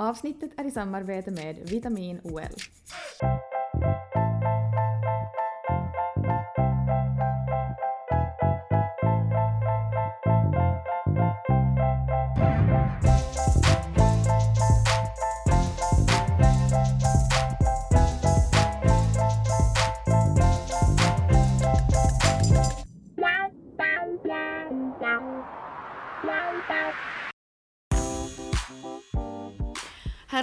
Avsnittet 0.00 0.50
är 0.56 0.64
i 0.64 0.70
samarbete 0.70 1.30
med 1.30 1.56
Vitamin 1.70 2.20
OL. 2.24 2.42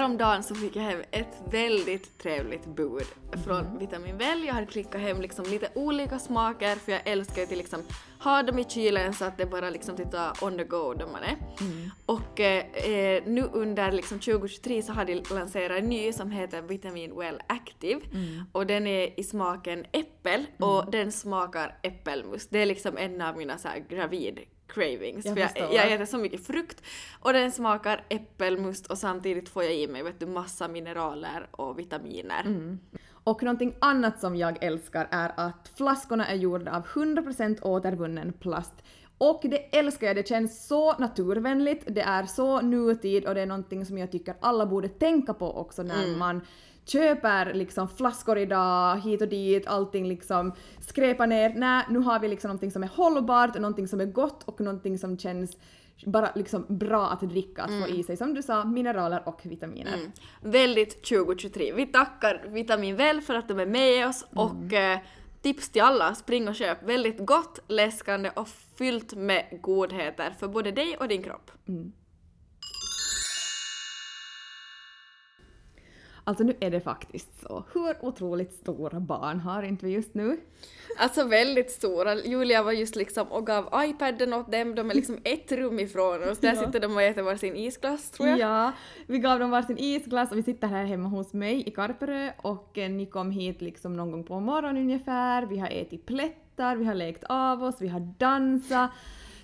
Häromdagen 0.06 0.44
så 0.44 0.56
fick 0.56 0.76
jag 0.76 0.84
hem 0.84 1.04
ett 1.12 1.42
väldigt 1.52 2.18
trevligt 2.18 2.66
bud 2.66 3.06
från 3.46 3.80
Vitamin 3.80 4.18
Well. 4.18 4.44
Jag 4.44 4.54
hade 4.54 4.66
klickat 4.66 5.02
hem 5.02 5.22
liksom 5.22 5.46
lite 5.46 5.70
olika 5.76 6.20
smaker 6.20 6.76
för 6.76 6.92
jag 6.92 7.02
älskar 7.06 7.42
ju 7.42 7.48
till 7.48 7.58
liksom 7.58 7.84
ha 8.20 8.44
dem 8.44 8.60
i 8.60 8.64
kylen 8.64 9.14
så 9.14 9.26
att 9.26 9.38
det 9.38 9.46
bara 9.46 9.70
liksom 9.70 9.96
titta 9.96 10.34
on 10.42 10.58
the 10.58 10.64
go 10.64 10.94
då 10.94 11.08
man 11.08 11.24
är. 11.24 11.38
Och 12.06 12.40
eh, 12.40 13.24
nu 13.26 13.50
under 13.54 13.92
liksom 13.92 14.20
2023 14.20 14.82
så 14.82 14.94
har 14.94 15.06
de 15.06 15.24
lanserat 15.32 15.80
en 15.80 15.90
ny 15.90 16.14
som 16.14 16.32
heter 16.32 16.62
Vitamin 16.62 17.16
Well 17.18 17.42
Active 17.48 18.02
och 18.52 18.68
den 18.68 18.88
är 18.88 19.20
i 19.20 19.24
smaken 19.24 19.86
äppel 19.92 20.46
och 20.60 20.92
den 20.92 21.12
smakar 21.12 21.78
äppelmust. 21.82 22.52
Det 22.52 22.60
är 22.60 22.66
liksom 22.66 22.98
en 22.98 23.22
av 23.22 23.38
mina 23.38 23.58
så 23.58 23.68
här 23.68 23.86
gravid 23.90 24.40
cravings. 24.68 25.26
Jag 25.26 25.34
för 25.34 25.60
jag, 25.60 25.74
jag 25.74 25.92
äter 25.92 26.06
så 26.06 26.18
mycket 26.18 26.48
frukt 26.48 26.82
och 27.20 27.34
den 27.34 27.52
smakar 27.52 28.04
äppelmust 28.10 28.88
och 28.88 28.98
samtidigt 28.98 29.50
får 29.50 29.64
jag 29.64 29.76
i 29.76 29.88
mig 29.88 30.04
vet 30.04 30.20
du, 30.20 30.26
massa 30.26 30.68
mineraler 30.68 31.48
och 31.52 31.80
vitaminer. 31.80 32.78
Och 33.26 33.44
någonting 33.44 33.76
annat 33.80 34.20
som 34.20 34.36
jag 34.36 34.64
älskar 34.64 35.08
är 35.12 35.32
att 35.38 35.72
flaskorna 35.78 36.28
är 36.28 36.36
gjorda 36.36 36.76
av 36.76 36.86
100% 36.86 37.60
återvunnen 37.62 38.34
plast. 38.34 38.74
Och 39.18 39.42
det 39.44 39.78
älskar 39.78 40.08
jag, 40.08 40.16
det 40.16 40.28
känns 40.28 40.68
så 40.68 40.98
naturvänligt, 40.98 41.84
det 41.88 42.02
är 42.02 42.26
så 42.26 42.62
nutid 42.62 43.26
och 43.26 43.36
det 43.36 43.42
är 43.42 43.46
någonting 43.46 43.86
som 43.86 43.98
jag 43.98 44.12
tycker 44.12 44.36
alla 44.40 44.66
borde 44.66 44.90
tänka 44.90 45.34
på 45.34 45.58
också 45.58 45.84
när 45.84 46.18
man 46.18 46.42
köper 46.86 47.54
liksom 47.54 47.88
flaskor 47.88 48.38
idag, 48.38 49.00
hit 49.00 49.22
och 49.22 49.28
dit, 49.28 49.68
allting 49.68 50.08
liksom 50.08 50.54
skräpar 50.80 51.28
ner. 51.28 51.54
Nej, 51.56 51.86
nu 51.90 52.00
har 52.00 52.20
vi 52.20 52.28
liksom 52.28 52.48
någonting 52.48 52.72
som 52.72 52.84
är 52.84 52.88
hållbart, 52.88 53.56
någonting 53.56 53.88
som 53.88 54.02
är 54.02 54.06
gott 54.06 54.44
och 54.44 54.62
någonting 54.62 54.98
som 54.98 55.18
känns 55.18 55.58
bara 56.06 56.32
liksom 56.36 56.66
bra 56.68 57.10
att 57.10 57.22
dricka, 57.22 57.64
att 57.64 57.84
få 57.84 57.88
i 57.88 58.04
sig, 58.04 58.18
som 58.18 58.34
du 58.34 58.44
sa, 58.44 58.64
mineraler 58.64 59.24
och 59.26 59.42
vitaminer. 59.44 59.94
Mm. 59.94 60.12
Väldigt 60.42 61.04
2023. 61.04 61.74
Vi 61.74 61.86
tackar 61.86 62.46
Vitamin 62.48 62.96
Well 62.96 63.22
för 63.22 63.36
att 63.36 63.48
de 63.48 63.60
är 63.60 63.66
med 63.66 64.08
oss 64.08 64.26
och 64.34 64.74
eh, 64.74 65.00
tips 65.42 65.70
till 65.70 65.82
alla, 65.82 66.16
spring 66.16 66.48
och 66.48 66.56
köp. 66.56 66.84
Väldigt 66.84 67.26
gott, 67.26 67.60
läskande 67.68 68.30
och 68.36 68.48
fyllt 68.78 69.14
med 69.14 69.60
godheter 69.62 70.34
för 70.40 70.48
både 70.48 70.72
dig 70.72 70.98
och 70.98 71.08
din 71.08 71.24
kropp. 71.24 71.52
Alltså 76.28 76.44
nu 76.44 76.54
är 76.60 76.72
det 76.72 76.82
faktiskt 76.82 77.42
så. 77.42 77.64
Hur 77.74 78.06
otroligt 78.06 78.54
stora 78.54 79.00
barn 79.00 79.40
har 79.40 79.64
inte 79.64 79.86
vi 79.86 79.92
just 79.92 80.14
nu? 80.14 80.38
Alltså 81.00 81.24
väldigt 81.24 81.72
stora. 81.72 82.16
Julia 82.16 82.64
var 82.64 82.72
just 82.72 82.96
liksom 82.96 83.28
och 83.28 83.48
gav 83.48 83.70
iPaden 83.86 84.34
åt 84.34 84.52
dem, 84.52 84.76
de 84.76 84.90
är 84.92 84.96
liksom 84.96 85.18
ett 85.24 85.52
rum 85.52 85.80
ifrån 85.80 86.30
oss. 86.30 86.38
Där 86.38 86.56
Ja. 86.56 86.66
sitter 86.66 86.80
de 86.80 86.96
och 86.96 87.02
äter 87.02 87.22
varsin 87.22 87.56
isglass 87.56 88.10
tror 88.10 88.30
jag. 88.30 88.40
Ja, 88.40 88.72
vi 89.08 89.20
gav 89.20 89.40
dem 89.40 89.50
varsin 89.50 89.78
isglass 89.78 90.32
och 90.32 90.38
vi 90.38 90.44
sitter 90.44 90.68
här 90.68 90.86
hemma 90.86 91.10
hos 91.10 91.34
mig 91.34 91.68
i 91.68 91.72
Karperö 91.72 92.32
och 92.42 92.78
eh, 92.78 92.90
ni 92.90 93.06
kom 93.06 93.32
hit 93.32 93.62
liksom 93.62 93.94
någon 93.94 94.12
gång 94.12 94.24
på 94.24 94.40
morgonen 94.40 94.78
ungefär. 94.78 95.46
Vi 95.46 95.58
har 95.58 95.68
ätit 95.70 96.06
plättar, 96.06 96.76
vi 96.76 96.86
har 96.86 96.94
lekt 96.94 97.24
av 97.30 97.64
oss, 97.64 97.76
vi 97.80 97.88
har 97.88 98.00
dansat. 98.18 98.90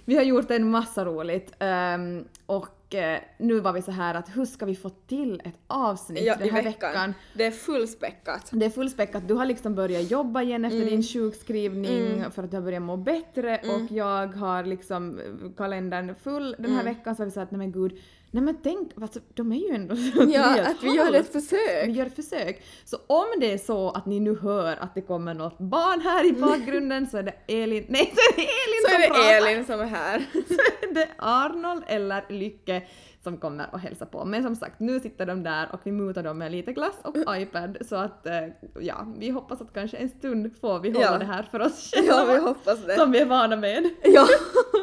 Vi 0.06 0.16
har 0.16 0.24
gjort 0.24 0.52
en 0.52 0.72
massa 0.72 1.06
roligt. 1.06 1.54
Ehm, 1.60 2.24
och 2.46 2.68
eh, 2.96 3.20
nu 3.38 3.60
var 3.60 3.74
vi 3.74 3.82
så 3.82 3.92
här 3.92 4.16
att 4.16 4.30
hur 4.36 4.46
ska 4.46 4.66
vi 4.66 4.76
få 4.76 4.90
till 4.90 5.42
ett 5.46 5.60
avsnitt 5.68 6.24
Ja, 6.26 6.36
den 6.36 6.50
här 6.50 6.64
veckan. 6.64 6.90
veckan? 6.92 7.14
Det 7.34 7.46
är 7.46 7.52
fullspäckat. 7.52 8.50
Det 8.52 8.66
är 8.66 8.70
fullspäckat. 8.70 9.28
Du 9.28 9.34
har 9.34 9.46
liksom 9.46 9.76
börjat 9.76 10.12
jobba 10.12 10.42
igen 10.42 10.66
efter 10.66 10.86
din 10.86 11.04
sjukskrivning 11.04 12.32
för 12.32 12.44
att 12.44 12.52
du 12.52 12.58
har 12.58 12.62
börjat 12.64 12.82
må 12.82 12.98
bättre 12.98 13.58
och 13.58 13.92
jag 13.92 14.28
har 14.28 14.64
liksom 14.64 15.20
eh, 15.20 15.52
kalendern 15.58 16.16
full 16.24 16.56
den 16.60 16.72
här 16.76 16.84
veckan 16.84 17.16
så 17.16 17.22
har 17.22 17.26
vi 17.26 17.32
sagt 17.32 17.52
nej 17.52 17.58
men 17.58 17.72
gud, 17.72 17.92
nej 18.32 18.44
men 18.44 18.58
tänk, 18.64 18.92
alltså, 19.02 19.20
de 19.34 19.52
är 19.52 19.56
ju 19.70 19.76
ändå 19.76 19.96
Ja, 20.34 20.54
tre 20.54 20.54
och 20.54 20.58
ett 20.58 20.68
att 20.68 20.84
vi 20.84 20.96
gör 20.96 21.14
ett 21.14 21.32
försök. 21.34 21.88
Vi 21.88 21.92
gör 21.92 22.06
ett 22.06 22.16
försök. 22.16 22.64
Så 22.86 22.98
om 23.08 23.26
det 23.40 23.54
är 23.54 23.58
så 23.58 23.90
att 23.90 24.06
ni 24.06 24.20
nu 24.20 24.36
hör 24.42 24.76
att 24.78 24.96
det 24.96 25.02
kommer 25.02 25.34
något 25.34 25.58
barn 25.58 26.02
här 26.02 26.26
i 26.26 26.34
bakgrunden 26.34 27.08
så 27.10 27.18
är 27.18 27.24
det 27.24 27.34
Elin, 27.48 27.86
nej 27.90 28.14
så 28.16 28.22
är 28.22 28.36
det 28.36 28.42
Elin 28.42 28.82
Så 28.86 28.88
som 28.92 28.96
är 28.96 29.02
det 29.02 29.08
pratar. 29.08 29.50
Elin 29.52 29.66
som 29.66 29.80
är 29.80 29.86
här. 29.86 30.26
Är 30.92 30.96
det 30.96 31.10
Arnold 31.18 31.84
eller 31.88 32.26
Lycke 32.30 32.82
som 33.24 33.38
kommer 33.38 33.68
och 33.72 33.80
hälsar 33.80 34.06
på. 34.06 34.26
Men 34.26 34.44
som 34.44 34.56
sagt, 34.56 34.80
nu 34.80 35.00
sitter 35.00 35.26
de 35.26 35.44
där 35.44 35.70
och 35.74 35.80
vi 35.84 35.92
mutar 35.92 36.24
dem 36.24 36.38
med 36.38 36.52
lite 36.52 36.74
glass 36.74 36.94
och 37.04 37.16
iPad 37.38 37.78
så 37.90 37.96
att 37.96 38.26
eh, 38.28 38.34
ja, 38.80 39.08
vi 39.18 39.30
hoppas 39.30 39.62
att 39.62 39.74
kanske 39.74 39.98
en 39.98 40.10
stund 40.10 40.52
får 40.62 40.80
vi 40.80 40.92
hålla 40.92 41.06
Ja. 41.06 41.18
det 41.18 41.26
här 41.26 41.44
för 41.52 41.60
oss 41.60 41.92
själva. 41.94 42.14
Ja, 42.18 42.26
vi 42.34 42.38
hoppas 42.40 42.86
det. 42.86 42.96
Som 42.96 43.12
vi 43.12 43.20
är 43.20 43.26
vana 43.26 43.56
med. 43.56 43.90
Ja. 44.04 44.28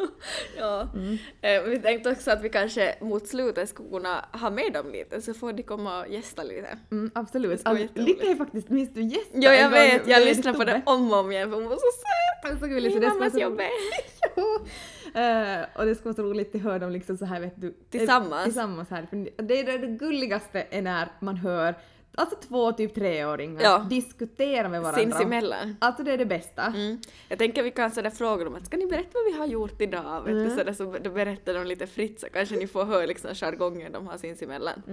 ja. 0.57 0.81
Eh, 1.41 1.63
vi 1.63 1.79
tänkte 1.79 2.11
också 2.11 2.31
att 2.31 2.41
vi 2.41 2.49
kanske 2.49 2.95
mot 3.01 3.27
slutet 3.27 3.69
skulle 3.69 3.89
kunna 3.89 4.25
ha 4.33 4.49
med 4.49 4.73
dem 4.73 4.91
lite 4.91 5.21
så 5.21 5.33
får 5.33 5.53
de 5.53 5.63
komma 5.63 5.99
och 6.01 6.07
gästa 6.07 6.43
lite. 6.43 6.77
Mm, 6.91 7.11
absolut. 7.15 7.61
Alltså. 7.63 7.87
Lycka 7.93 8.25
är 8.27 8.35
faktiskt 8.35 8.69
minst 8.69 8.95
du 8.95 9.01
gästa 9.03 9.37
Ja, 9.37 9.53
jag 9.53 9.69
vet. 9.69 10.07
Jag 10.07 10.25
lyssnar 10.25 10.53
på 10.53 10.63
det 10.63 10.81
om 10.85 11.11
och 11.11 11.17
om 11.19 11.31
igen 11.31 11.49
för 11.49 11.55
hon 11.55 11.69
var 11.69 11.75
så 11.75 11.79
söt. 11.81 12.43
Det 12.43 12.49
är 12.49 12.59
så 12.59 12.67
gulligt, 12.73 12.93
så 12.95 12.99
Min 12.99 13.09
mammas 13.09 13.19
vara 13.19 13.29
så- 13.31 13.39
jobbe. 13.39 13.63
Jo. 14.35 14.43
Eh, 15.21 15.59
och 15.75 15.85
det 15.85 15.95
ska 15.95 16.03
vara 16.03 16.15
så 16.15 16.23
roligt 16.23 16.55
att 16.55 16.61
höra 16.61 16.79
dem 16.79 16.91
liksom 16.91 17.17
så 17.17 17.25
här 17.25 17.39
vet 17.39 17.61
du. 17.61 17.73
Tillsammans. 17.89 18.28
Eh, 18.37 18.43
Tillsammans 18.43 18.89
här. 18.89 19.05
För 19.09 19.43
det, 19.43 19.63
det, 19.63 19.77
det 19.77 19.87
gulligaste 19.87 20.65
är 20.69 20.81
när 20.81 21.07
man 21.19 21.37
hör 21.37 21.75
alltså 22.15 22.35
två 22.47 22.71
typ 22.71 22.95
treåringar 22.95 23.61
Ja. 23.63 23.85
diskutera 23.89 24.69
med 24.69 24.81
varandra. 24.81 25.01
Sinsemellan. 25.01 25.75
Alltså 25.79 26.03
det 26.03 26.11
är 26.11 26.17
det 26.17 26.25
bästa. 26.25 26.63
Mm. 26.65 26.97
Jag 27.29 27.39
tänker 27.39 27.63
vi 27.63 27.71
kan 27.71 27.91
sådär 27.91 28.09
fråga 28.09 28.43
dem 28.43 28.55
att 28.55 28.65
ska 28.65 28.77
ni 28.77 28.85
berätta 28.87 29.09
vad 29.13 29.33
vi 29.33 29.39
har 29.39 29.45
gjort 29.45 29.81
idag? 29.81 30.21
Vet 30.25 30.49
du, 30.49 30.55
sådär, 30.57 30.73
så 30.73 30.97
då 31.03 31.09
berättar 31.09 31.53
de 31.53 31.63
lite 31.63 31.87
fritt 31.87 32.19
så 32.19 32.27
kanske 32.33 32.55
ni 32.55 32.67
får 32.67 32.85
höra 32.85 33.05
liksom 33.05 33.35
jargongen 33.35 33.91
de 33.91 34.07
har 34.07 34.17
sinsemellan. 34.17 34.83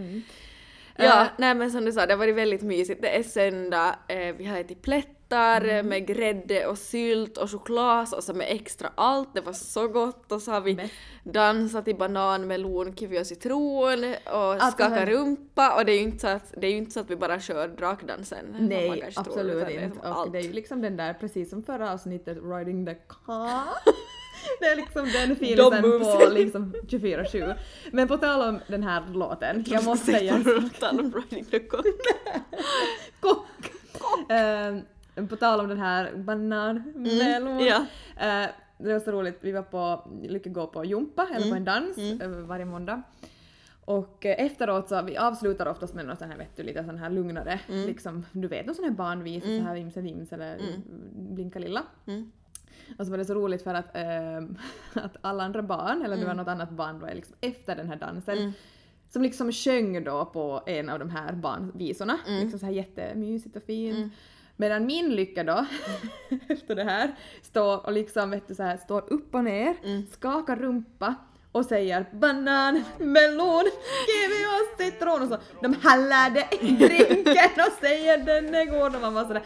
Ja, 0.99 1.23
Eh, 1.23 1.27
nej 1.39 1.55
men 1.55 1.71
som 1.71 1.85
du 1.85 1.93
sa, 1.93 2.07
det 2.07 2.13
har 2.13 2.19
varit 2.19 2.35
väldigt 2.35 2.63
mysigt. 2.63 3.03
Det 3.03 3.17
är 3.19 3.23
söndag, 3.23 3.97
eh, 4.09 4.35
vi 4.37 4.45
har 4.47 4.59
ätit 4.59 4.83
plättar 5.29 5.69
eh, 5.69 5.83
med 5.83 6.07
grädde 6.07 6.67
och 6.67 6.79
sylt 6.79 7.39
och 7.39 7.51
chokladsås 7.51 8.29
med 8.29 8.47
extra 8.51 8.91
allt. 8.95 9.35
Det 9.35 9.41
var 9.41 9.53
så 9.53 9.89
gott 9.89 10.33
och 10.33 10.43
så 10.43 10.53
har 10.53 10.61
vi 10.61 10.75
Bäst. 10.75 10.93
dansat 11.25 11.89
i 11.89 11.95
banan, 11.95 12.47
melon, 12.47 12.97
kiwi 12.97 13.21
och 13.21 13.27
citron 13.27 14.15
och 14.25 14.33
Alltså, 14.33 14.71
skakat 14.71 15.09
rumpa 15.09 15.77
och 15.77 15.85
det 15.85 15.93
är 15.93 15.97
ju 15.97 16.03
inte 16.03 16.19
så 16.19 16.29
att, 16.29 16.55
det 16.57 16.67
är 16.67 16.73
inte 16.73 16.91
så 16.91 17.01
att 17.01 17.11
vi 17.11 17.17
bara 17.17 17.41
kör 17.41 17.69
drakdansen. 17.69 18.57
Nej, 18.61 19.01
tror, 19.01 19.13
absolut 19.17 19.67
det 19.67 19.77
är 19.77 19.85
inte. 19.85 19.99
som 20.01 20.13
Och 20.13 20.31
det 20.31 20.39
är 20.39 20.43
ju 20.43 20.53
liksom 20.53 20.81
den 20.81 20.97
där, 20.97 21.15
precis 21.15 21.51
som 21.51 21.63
förra 21.63 21.93
avsnittet, 21.93 22.39
riding 22.43 22.87
the 22.87 22.95
car. 22.95 23.65
det 24.61 24.67
är 24.67 24.77
liksom 24.77 25.05
den 25.05 25.37
moves. 25.83 26.27
på 26.27 26.31
liksom 26.33 26.75
24-7. 26.89 27.55
Men 27.93 28.09
på 28.09 28.17
tal 28.17 28.49
om 28.49 28.61
den 28.69 28.83
här 28.83 29.03
låten, 29.13 29.65
jag 29.67 29.85
måste 29.91 30.13
säga 30.13 30.35
en 30.35 30.45
sak. 30.45 30.79
Tal 30.81 31.01
om 31.01 31.13
riding 31.13 31.45
the 31.45 31.61
cock. 31.61 31.87
Kock! 33.21 33.73
Eh, 34.31 34.77
på 35.29 35.37
tal 35.37 35.61
om 35.61 35.69
den 35.69 35.79
här 35.79 36.13
bananmelon. 36.17 37.61
ja. 37.61 37.87
Eh, 38.17 38.49
det 38.79 38.93
var 38.93 39.01
så 39.01 39.13
roligt, 39.13 39.39
vi 39.41 39.53
var 39.53 39.63
på, 39.63 40.11
Lycke 40.23 40.49
går 40.51 40.67
på 40.67 40.85
jumpa, 40.85 41.29
eller 41.35 41.51
på 41.51 41.57
en 41.57 41.65
dans 41.65 41.99
Mm. 41.99 42.21
eh, 42.21 42.29
varje 42.29 42.65
måndag. 42.65 43.03
Och 43.85 44.27
eh, 44.27 44.45
efteråt 44.47 44.89
så, 44.89 45.03
vi 45.03 45.17
avslutar 45.17 45.67
oftast 45.67 45.95
med 45.95 46.07
något 46.07 46.19
sån 46.19 46.31
här, 46.31 46.39
vet 46.39 46.57
du, 46.57 46.63
lite 46.63 46.85
sån 46.85 46.99
här 46.99 47.11
lugnare, 47.11 47.61
Mm. 47.69 47.87
liksom, 47.87 48.27
du 48.33 48.49
vet, 48.49 48.67
någon 48.67 48.75
sån 48.75 48.85
här 48.85 48.93
barnvisa, 48.93 49.47
så 49.47 49.63
här 49.63 49.75
vimse 49.75 50.01
vims 50.01 50.33
eller 50.33 50.59
blinka 51.35 51.59
lilla. 51.59 51.83
Mm. 52.07 52.31
Och 52.99 53.05
så 53.07 53.11
var 53.11 53.19
det 53.19 53.25
så 53.25 53.35
roligt 53.35 53.63
för 53.63 53.75
att, 53.75 53.91
ehm, 53.97 54.57
att 54.95 55.17
alla 55.21 55.45
andra 55.45 55.63
barn, 55.63 56.03
eller 56.05 56.17
det 56.17 56.25
var 56.25 56.33
Mm. 56.33 56.37
något 56.37 56.49
annat 56.53 56.71
barn 56.71 56.99
då, 57.01 57.07
liksom 57.15 57.37
efter 57.41 57.77
den 57.77 57.89
här 57.89 57.97
dansen, 57.97 58.53
som 59.09 59.23
liksom 59.23 59.53
sjöng 59.53 60.05
då 60.05 60.25
på 60.25 60.63
en 60.67 60.89
av 60.89 60.99
de 60.99 61.11
här 61.11 61.33
barnvisorna. 61.33 62.19
Mm. 62.29 62.41
Liksom 62.41 62.59
så 62.59 62.67
här 62.67 62.73
jättemysigt 62.73 63.57
och 63.57 63.63
fint. 63.63 64.13
Medan 64.57 64.87
min 64.87 65.09
lycka 65.17 65.45
då, 65.45 65.67
efter 66.49 66.75
det 66.75 66.85
här, 66.85 67.15
står 67.43 67.87
och 67.87 67.93
liksom 67.93 68.31
vet 68.31 68.49
du, 68.49 68.55
så 68.55 68.63
här, 68.63 68.77
står 68.77 69.13
upp 69.13 69.35
och 69.35 69.45
ner, 69.45 69.77
Mm. 69.85 70.07
skakar 70.07 70.57
rumpa 70.57 71.15
och 71.57 71.65
säger 71.65 72.07
banan, 72.13 72.85
melon, 72.99 73.65
me 74.31 74.47
oss 74.57 74.79
citron 74.79 75.23
och 75.23 75.29
så 75.29 75.39
de 75.63 75.77
häller 75.89 76.31
det 76.31 76.47
i 76.61 76.71
drinken 76.71 77.51
och 77.67 77.73
säger 77.81 78.19
den 78.19 78.55
är 78.55 78.65
god 78.65 78.95
och 78.95 79.01
man 79.01 79.15
bara 79.15 79.27
sådär 79.27 79.43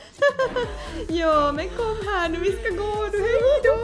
ja 1.08 1.52
men 1.52 1.68
kom 1.68 1.96
här 2.06 2.28
nu 2.28 2.38
vi 2.38 2.52
ska 2.52 2.68
gå 2.68 3.08
nu 3.12 3.18
hejdå. 3.18 3.82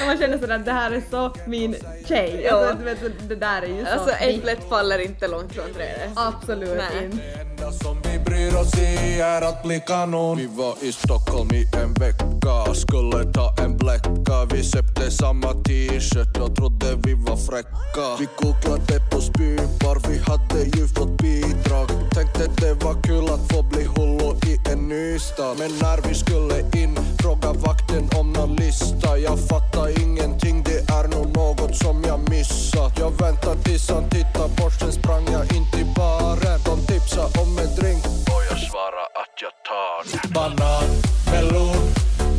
Och 0.00 0.06
man 0.06 0.18
känner 0.18 0.38
sådär 0.38 0.58
det 0.58 0.72
här 0.72 0.90
är 0.90 1.02
så 1.10 1.34
min 1.46 1.76
tjej. 2.08 2.42
Ja. 2.44 2.54
Alltså, 2.54 2.78
du 2.78 2.84
vet, 2.84 3.28
det 3.28 3.36
där 3.36 3.62
är 3.62 3.66
ju 3.66 3.84
så 3.84 3.90
Alltså 3.90 4.10
äpplet 4.10 4.68
faller 4.68 4.98
inte 4.98 5.28
långt 5.28 5.52
från 5.52 5.74
trädet. 5.74 6.10
Absolut 6.16 6.68
Nej. 6.76 7.04
inte. 7.04 7.16
Det 7.16 7.40
enda 7.40 7.72
som 7.72 8.02
vi 8.02 8.18
bryr 8.18 8.54
oss 8.60 8.78
i 8.78 9.20
är 9.20 9.42
att 9.42 9.62
bli 9.62 9.80
kanon 9.86 10.36
Vi 10.36 10.46
var 10.46 10.74
i 10.80 10.92
Stockholm 10.92 11.48
i 11.52 11.76
en 11.82 11.94
vecka 11.94 12.33
skulle 12.74 13.24
ta 13.32 13.54
en 13.64 13.76
bläcka. 13.76 14.44
Vi 14.50 14.62
köpte 14.64 15.10
samma 15.10 15.52
t-shirt 15.52 16.36
och 16.40 16.56
trodde 16.56 16.86
vi 17.04 17.14
var 17.14 17.36
fräcka. 17.36 18.06
Vi 18.18 18.28
googlade 18.36 19.00
på 19.10 19.20
spybar 19.20 20.08
Vi 20.08 20.18
hade 20.18 20.64
ju 20.76 20.88
fått 20.88 21.16
bidrag. 21.16 21.88
Tänkte 22.14 22.46
det 22.56 22.74
var 22.84 23.02
kul 23.02 23.24
att 23.24 23.52
få 23.52 23.62
bli 23.62 23.84
hullo 23.84 24.36
i 24.46 24.70
en 24.72 24.88
ny 24.88 25.18
stad. 25.18 25.56
Men 25.58 25.70
när 25.70 26.08
vi 26.08 26.14
skulle 26.14 26.58
in 26.82 26.98
Fråga 27.18 27.52
vakten 27.52 28.08
om 28.20 28.32
nån 28.32 28.56
lista. 28.56 29.18
Jag 29.18 29.38
fattar 29.48 30.02
ingenting 30.02 30.62
Det 30.62 30.92
är 30.92 31.08
nog 31.08 31.36
något 31.36 31.76
som 31.76 32.02
jag 32.06 32.30
missat. 32.30 32.98
Jag 32.98 33.10
väntar 33.10 33.54
tills 33.64 33.90
han 33.90 34.08
tittar 34.08 34.48
bort 34.48 34.72
Sen 34.80 34.92
sprang 34.92 35.24
jag 35.32 35.56
in 35.56 35.70
till 35.72 35.86
baren. 35.96 36.60
De 36.64 36.76
tipsade 36.86 37.40
om 37.42 37.58
en 37.58 37.74
drink 37.76 38.04
Och 38.04 38.42
jag 38.50 38.58
svarar 38.68 39.06
att 39.22 39.34
jag 39.44 39.54
tar 39.68 39.98
den. 40.22 40.32
Banan, 40.32 41.13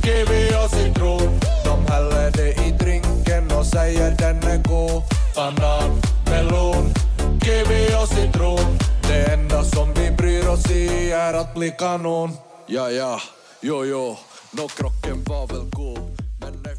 kiwi 0.05 0.49
och 0.65 0.69
citron 0.71 1.39
De 1.65 1.85
häller 1.91 2.31
det 2.31 2.51
i 2.67 2.71
drinken 2.71 3.51
och 3.57 3.65
säger 3.65 4.11
den 4.11 4.37
är 4.37 4.57
god. 4.57 5.03
Banan, 5.35 6.01
melon, 6.25 6.93
kiwi 7.43 7.95
och 8.03 8.09
citron. 8.09 8.77
Det 9.07 9.33
enda 9.33 9.63
som 9.63 9.93
vi 9.93 10.11
bryr 10.11 10.47
oss 10.47 10.71
i 10.71 11.11
är 11.11 11.33
att 11.33 11.55
bli 11.55 11.71
kanon. 11.71 12.31
Ja, 12.67 12.89
ja, 12.91 13.21
jo, 13.61 13.85
jo. 13.85 14.17
Nå 14.51 14.67
krocken 14.67 15.23
var 15.23 15.47
väl 15.47 15.69
god 15.69 16.17
Men 16.39 16.74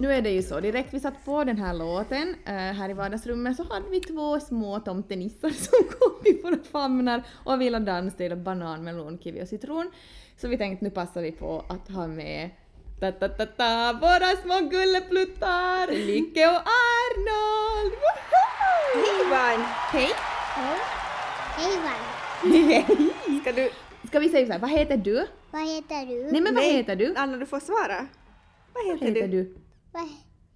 nu 0.00 0.12
är 0.12 0.22
det 0.22 0.30
ju 0.30 0.42
så, 0.42 0.60
direkt 0.60 0.94
vi 0.94 1.00
satt 1.00 1.24
på 1.24 1.44
den 1.44 1.58
här 1.58 1.74
låten 1.74 2.34
eh, 2.44 2.52
här 2.54 2.90
i 2.90 2.92
vardagsrummet 2.92 3.56
så 3.56 3.62
hade 3.62 3.88
vi 3.90 4.00
två 4.00 4.40
små 4.40 4.80
tomtenissar 4.80 5.50
som 5.66 5.88
kom 5.98 6.26
i 6.26 6.42
våra 6.42 6.56
famnar 6.72 7.22
och 7.44 7.60
ville 7.60 7.78
dansa 7.78 8.16
till 8.16 8.36
banan, 8.36 8.84
melon, 8.84 9.18
kiwi 9.18 9.42
och 9.42 9.48
citron. 9.48 9.90
Så 10.36 10.48
vi 10.48 10.58
tänkte 10.58 10.84
nu 10.84 10.90
passar 10.90 11.22
vi 11.22 11.32
på 11.32 11.64
att 11.68 11.88
ha 11.88 12.06
med 12.06 12.50
ta, 13.00 13.12
ta, 13.12 13.28
ta, 13.28 13.46
ta, 13.46 13.98
våra 14.00 14.36
små 14.42 14.68
gullepluttar, 14.68 15.92
Lykke 15.92 16.46
och 16.46 16.62
Arnold! 16.90 17.92
Woho! 17.92 19.04
Hej 19.04 19.30
barn! 19.30 19.64
Hej! 19.92 20.10
Hej. 20.54 20.78
Hej! 22.68 23.40
Ska 23.40 23.52
du... 23.52 23.70
Ska 24.08 24.18
vi 24.18 24.28
säga 24.28 24.46
så 24.46 24.52
här, 24.52 24.58
vad 24.58 24.70
heter 24.70 24.96
du? 24.96 25.26
Vad 25.50 25.62
heter 25.62 26.06
du? 26.06 26.32
Nej 26.32 26.40
men 26.40 26.54
vad 26.54 26.64
heter 26.64 26.96
du? 26.96 27.14
Anna, 27.16 27.36
du 27.36 27.46
får 27.46 27.60
svara. 27.60 28.06
Vad 28.72 28.84
Vad 28.86 28.92
heter, 28.94 29.06
heter 29.06 29.28
du? 29.28 29.42
du? 29.44 29.54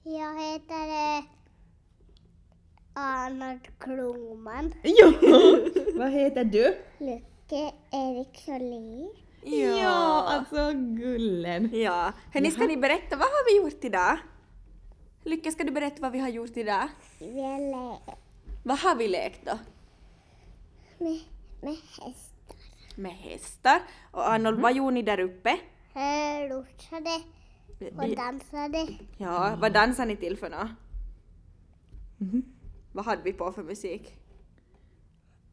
Jag 0.02 0.40
heter 0.40 0.88
eh, 1.18 1.24
Arnold 2.94 3.60
Klungman. 3.78 4.74
Jo! 4.84 5.12
vad 5.98 6.10
heter 6.10 6.44
du? 6.44 6.76
Lycke 6.98 7.72
Erik 7.92 8.38
Solin. 8.44 9.10
Ja, 9.44 10.22
alltså 10.28 10.72
gullen. 10.74 11.70
Ja. 11.72 12.12
Hörni, 12.32 12.50
ska 12.50 12.66
ni 12.66 12.76
berätta, 12.76 13.16
vad 13.16 13.26
har 13.28 13.50
vi 13.50 13.56
gjort 13.64 13.84
idag? 13.84 14.18
Lycka, 15.24 15.50
ska 15.50 15.64
du 15.64 15.70
berätta 15.72 16.02
vad 16.02 16.12
vi 16.12 16.18
har 16.18 16.28
gjort 16.28 16.56
idag? 16.56 16.88
Vi 17.18 17.40
har 17.42 17.58
le- 17.58 18.14
Vad 18.64 18.78
har 18.78 18.94
vi 18.96 19.08
lekt 19.08 19.40
då? 19.46 19.58
med, 20.98 21.20
med 21.62 21.72
hästar. 22.00 22.56
Med 22.96 23.12
hästar. 23.12 23.80
Och 24.12 24.28
Arnold, 24.30 24.60
vad 24.60 24.74
gjorde 24.76 24.94
ni 24.94 25.02
där 25.02 25.20
uppe? 25.20 25.50
Eh, 25.94 26.48
Lotsade 26.48 27.20
och 27.96 28.16
dansade. 28.16 28.88
Ja, 29.16 29.56
vad 29.60 29.72
dansade 29.72 30.08
ni 30.08 30.16
till 30.16 30.36
för 30.36 30.50
något? 30.50 30.70
Vad 32.92 33.04
hade 33.04 33.22
vi 33.22 33.32
på 33.32 33.52
för 33.52 33.62
musik? 33.62 34.14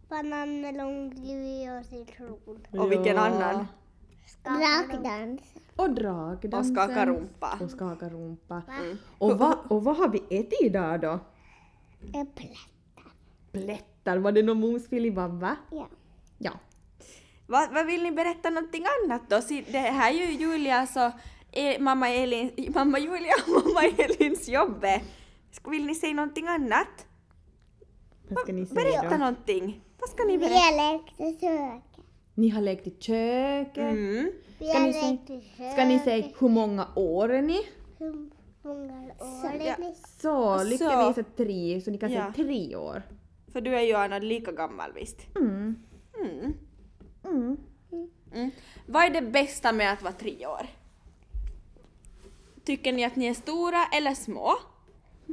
Banan, 0.09 0.61
melon, 0.61 1.15
kiwi 1.15 1.69
och 1.79 1.85
citron. 1.85 2.39
Och 2.71 2.91
vilken 2.91 3.15
Ja. 3.15 3.21
annan? 3.21 3.67
Drakdans. 4.43 5.41
Och 5.75 5.89
dragdansen. 5.91 6.59
Och 6.59 6.65
skaka 6.65 7.05
rumpa. 7.05 7.57
Och 7.61 7.69
skaka 7.71 8.09
rumpa. 8.09 8.61
Mm. 8.79 8.97
Och, 9.17 9.37
vad, 9.39 9.57
och 9.69 9.83
vad 9.83 9.97
har 9.97 10.09
vi 10.09 10.19
ätit 10.29 10.61
idag 10.61 11.01
då? 11.01 11.19
Äpple. 12.13 12.55
Plättar, 13.51 14.17
var 14.17 14.31
det 14.31 14.43
någon 14.43 14.59
mos 14.59 14.87
filibabba? 14.87 15.55
Ja. 15.71 15.87
Ja. 16.37 16.51
Vad, 17.47 17.73
vad 17.73 17.85
vill 17.85 18.03
ni 18.03 18.11
berätta 18.11 18.49
någonting 18.49 18.83
annat 19.03 19.21
då? 19.29 19.39
Det 19.71 19.77
här 19.77 20.11
är 20.11 20.15
ju 20.15 20.31
Julias 20.31 20.95
och 20.95 21.01
eh, 21.01 21.11
mamma, 21.79 22.09
Elin, 22.09 22.51
mamma 22.75 22.99
Julia 22.99 23.33
och 23.47 23.65
mamma 23.65 23.81
Elins 23.97 24.49
jobb. 24.49 24.85
Ska- 25.51 25.69
Vill 25.71 25.85
ni 25.85 25.95
säga 25.95 26.13
någonting 26.13 26.47
annat? 26.47 27.05
Vad 28.29 28.39
ska 28.39 28.53
ni 28.53 28.65
säga 28.65 28.83
Berätta 28.83 29.09
då? 29.09 29.17
någonting. 29.17 29.81
Vad 29.99 30.09
ska 30.09 30.23
ni 30.23 30.31
Vi 30.31 30.37
berätta? 30.37 30.55
har 30.55 30.93
lekt 30.93 31.19
i 31.19 31.39
köket. 31.41 31.83
Ni 32.35 32.49
har 32.49 32.61
lekt 32.61 32.87
i 32.87 32.91
köket. 32.99 33.77
Mm. 33.77 34.31
Vi 34.59 34.65
Ska 34.69 34.77
har 34.79 34.87
ni, 34.87 34.93
säga, 34.93 35.11
lekt 35.11 35.29
i 35.29 35.41
köket. 35.57 35.73
ska 35.73 35.85
ni 35.85 35.99
säga 35.99 36.27
hur 36.39 36.49
många 36.49 36.87
år 36.95 37.33
är 37.33 37.41
ni? 37.41 37.59
Hur 37.99 38.13
många 38.63 38.81
år 38.81 39.11
ja. 39.19 39.49
är 39.49 39.77
ni? 39.79 39.95
Så, 40.21 40.63
lycka 40.63 40.89
Så. 40.89 41.07
visa 41.09 41.23
tre, 41.37 41.81
så 41.81 41.91
ni 41.91 41.97
kan 41.97 42.11
Ja. 42.11 42.19
säga 42.33 42.33
tre 42.45 42.75
år. 42.75 43.01
För 43.53 43.61
du 43.61 43.75
är 43.75 43.81
ju 43.81 43.93
Anna 43.93 44.19
lika 44.19 44.51
gammal 44.51 44.91
visst? 44.95 45.17
Mm. 45.35 45.75
Mm. 46.19 46.53
Mm. 47.25 47.57
Mm. 48.33 48.51
Vad 48.87 49.03
är 49.03 49.09
det 49.09 49.21
bästa 49.21 49.71
med 49.71 49.93
att 49.93 50.01
vara 50.01 50.13
tre 50.13 50.45
år? 50.47 50.67
Tycker 52.65 52.93
ni 52.93 53.05
att 53.05 53.15
ni 53.15 53.25
är 53.25 53.33
stora 53.33 53.85
eller 53.97 54.13
små? 54.13 54.53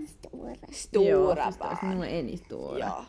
Stora. 0.08 0.54
Stora 0.72 1.36
ja, 1.38 1.52
barn. 1.58 1.98
nu 1.98 2.06
är 2.06 2.22
ni 2.22 2.36
stora. 2.36 2.78
Ja. 2.78 3.04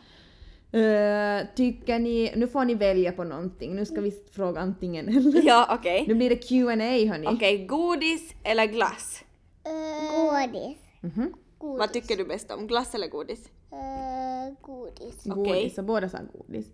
Eh, 0.72 1.46
tycker 1.54 1.98
ni, 1.98 2.32
nu 2.36 2.48
får 2.48 2.64
ni 2.64 2.74
välja 2.74 3.12
på 3.12 3.24
någonting, 3.24 3.74
nu 3.74 3.84
ska 3.86 4.00
vi 4.00 4.10
fråga 4.32 4.60
antingen 4.60 5.08
eller. 5.08 5.46
Ja, 5.46 5.78
okej. 5.78 6.04
Nu 6.08 6.14
blir 6.14 6.30
det 6.30 6.36
Q&A 6.36 6.74
hörni. 7.12 7.26
Okej, 7.26 7.66
godis 7.66 8.34
eller 8.44 8.66
glass? 8.66 9.24
Godis. 9.64 10.78
Mhm. 11.00 11.34
Godis. 11.58 11.78
Vad 11.78 11.92
tycker 11.92 12.16
du 12.16 12.24
bäst 12.24 12.50
om? 12.50 12.66
Glass 12.66 12.94
eller 12.94 13.08
godis? 13.08 13.50
Eh, 13.72 14.54
godis. 14.62 15.24
Godis, 15.24 15.50
Okej. 15.52 15.70
så 15.70 15.82
båda 15.82 16.08
sa 16.08 16.18
godis. 16.32 16.66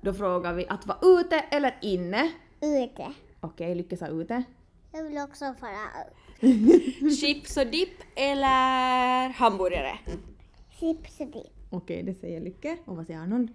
Då 0.00 0.14
frågar 0.14 0.52
vi 0.52 0.66
att 0.68 0.86
vara 0.86 0.98
ute 1.02 1.36
eller 1.36 1.78
inne. 1.82 2.32
Ute. 2.60 3.12
Okej, 3.40 3.74
Lycka 3.74 3.96
sa 3.96 4.06
ute. 4.06 4.42
Jag 4.92 5.02
vill 5.02 5.18
också 5.18 5.54
fara 5.60 5.88
Chips 7.20 7.56
och 7.56 7.66
dipp 7.66 8.02
eller 8.16 9.28
hamburgare? 9.28 9.98
chips 10.80 11.20
och 11.20 11.26
dipp. 11.26 11.52
Okej, 11.70 12.02
det 12.02 12.14
säger 12.14 12.40
Lycke. 12.40 12.76
Och 12.84 12.96
vad 12.96 13.06
säger 13.06 13.20
Arnold? 13.20 13.48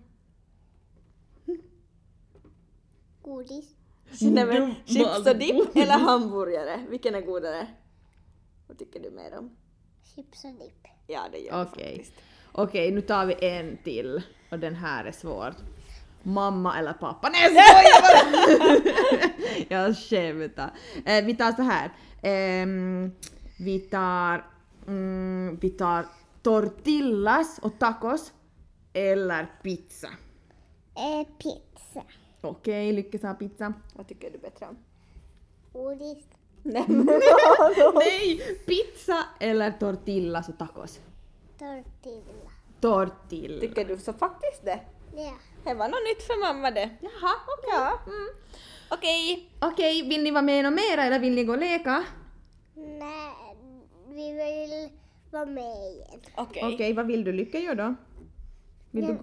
Godis. 3.21 3.75
Nej 4.21 4.45
men, 4.45 4.75
chips 4.85 5.27
och 5.27 5.37
dipp 5.37 5.75
eller 5.75 5.97
hamburgare? 5.97 6.85
Vilken 6.89 7.15
är 7.15 7.21
godare? 7.21 7.67
Vad 8.67 8.79
tycker 8.79 8.99
du 8.99 9.11
mer 9.11 9.37
om? 9.37 9.55
Chips 10.15 10.43
och 10.43 10.51
dipp. 10.51 10.87
Ja, 11.07 11.21
det 11.31 11.37
gör 11.37 11.57
jag 11.57 11.67
Okej. 11.67 11.95
faktiskt. 11.95 12.13
Okej, 12.51 12.91
nu 12.91 13.01
tar 13.01 13.25
vi 13.25 13.35
en 13.41 13.77
till. 13.83 14.21
Och 14.51 14.59
den 14.59 14.75
här 14.75 15.05
är 15.05 15.11
svår. 15.11 15.53
Mamma 16.23 16.79
eller 16.79 16.93
pappa? 16.93 17.29
Nej 17.29 17.41
jag 17.43 17.51
skojar 17.51 18.01
bara! 18.01 19.75
jag 19.85 19.97
skämtar. 19.97 20.71
Eh, 21.05 21.25
vi 21.25 21.35
tar 21.35 21.51
så 21.51 21.61
här. 21.61 21.91
Ehm, 22.21 23.11
vi 23.59 23.79
tar... 23.79 24.45
Mm, 24.87 25.57
vi 25.61 25.69
tar 25.69 26.05
tortillas 26.41 27.59
och 27.59 27.79
tacos. 27.79 28.33
Eller 28.93 29.47
pizza. 29.63 30.07
Eh, 30.95 31.27
pizza. 31.37 32.03
Okej, 32.41 32.91
Lycke 32.91 33.19
sa 33.19 33.33
pizza. 33.33 33.73
Vad 33.93 34.07
tycker 34.07 34.31
du 34.31 34.37
bättre 34.37 34.65
om? 34.65 34.77
Godis. 35.73 36.25
Nej 36.63 36.85
Nej! 37.95 38.59
Pizza 38.65 39.25
eller 39.39 39.71
tortillas 39.71 40.49
och 40.49 40.57
tacos? 40.57 40.99
Tortilla. 41.59 42.51
Tortilla. 42.81 43.59
Tycker 43.59 43.85
du 43.85 43.97
så 43.97 44.13
faktiskt 44.13 44.65
det? 44.65 44.79
Ja. 45.15 45.33
Det 45.63 45.73
var 45.73 45.87
något 45.87 46.03
nytt 46.09 46.23
för 46.23 46.41
mamma 46.41 46.71
det. 46.71 46.89
Jaha, 47.01 47.35
okej. 47.57 47.73
Ja. 47.73 47.99
Mm. 48.05 48.27
Okej. 48.89 49.49
Okej, 49.61 50.09
vill 50.09 50.23
ni 50.23 50.31
vara 50.31 50.41
med 50.41 50.63
något 50.63 50.73
mer 50.73 50.97
eller 50.97 51.19
vill 51.19 51.35
ni 51.35 51.43
gå 51.43 51.53
och 51.53 51.59
leka? 51.59 52.03
Nej, 52.75 53.57
vi 54.07 54.31
vill 54.31 54.89
vara 55.31 55.45
med 55.45 55.91
igen. 55.93 56.21
Okej. 56.35 56.73
Okej, 56.73 56.93
vad 56.93 57.07
vill 57.07 57.23
du 57.23 57.31
Lycka 57.31 57.59
göra 57.59 57.75
då? 57.75 57.95
Vill 58.91 59.05
du, 59.05 59.17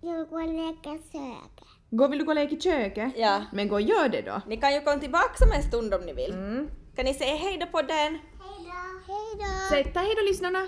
Jag, 0.00 0.16
jag 0.18 0.28
går 0.28 0.42
och 0.42 0.54
leker 0.54 0.98
söker. 1.12 1.68
gå, 1.90 2.08
vill 2.08 2.18
du 2.18 2.24
gå 2.24 2.30
och 2.30 2.34
leka 2.34 2.54
i 2.54 2.60
köket? 2.60 3.12
Ja. 3.16 3.44
Men 3.52 3.68
gå 3.68 3.74
och 3.74 3.80
gör 3.80 4.08
det 4.08 4.22
då. 4.22 4.40
Ni 4.46 4.56
kan 4.56 4.74
ju 4.74 4.80
komma 4.80 5.00
tillbaka 5.00 5.44
om 5.44 5.52
en 5.52 5.62
stund 5.62 5.94
om 5.94 6.00
ni 6.00 6.12
vill. 6.12 6.32
Mm. 6.32 6.70
Kan 6.96 7.04
ni 7.04 7.14
säga 7.14 7.36
hej 7.36 7.58
då 7.58 7.66
på 7.66 7.82
den? 7.82 8.12
Hej 8.12 8.18
då. 8.64 9.12
Hej 9.12 9.36
då. 9.38 9.68
Säg 9.70 9.82
hej 9.94 10.14
då 10.16 10.22
lyssnarna! 10.28 10.58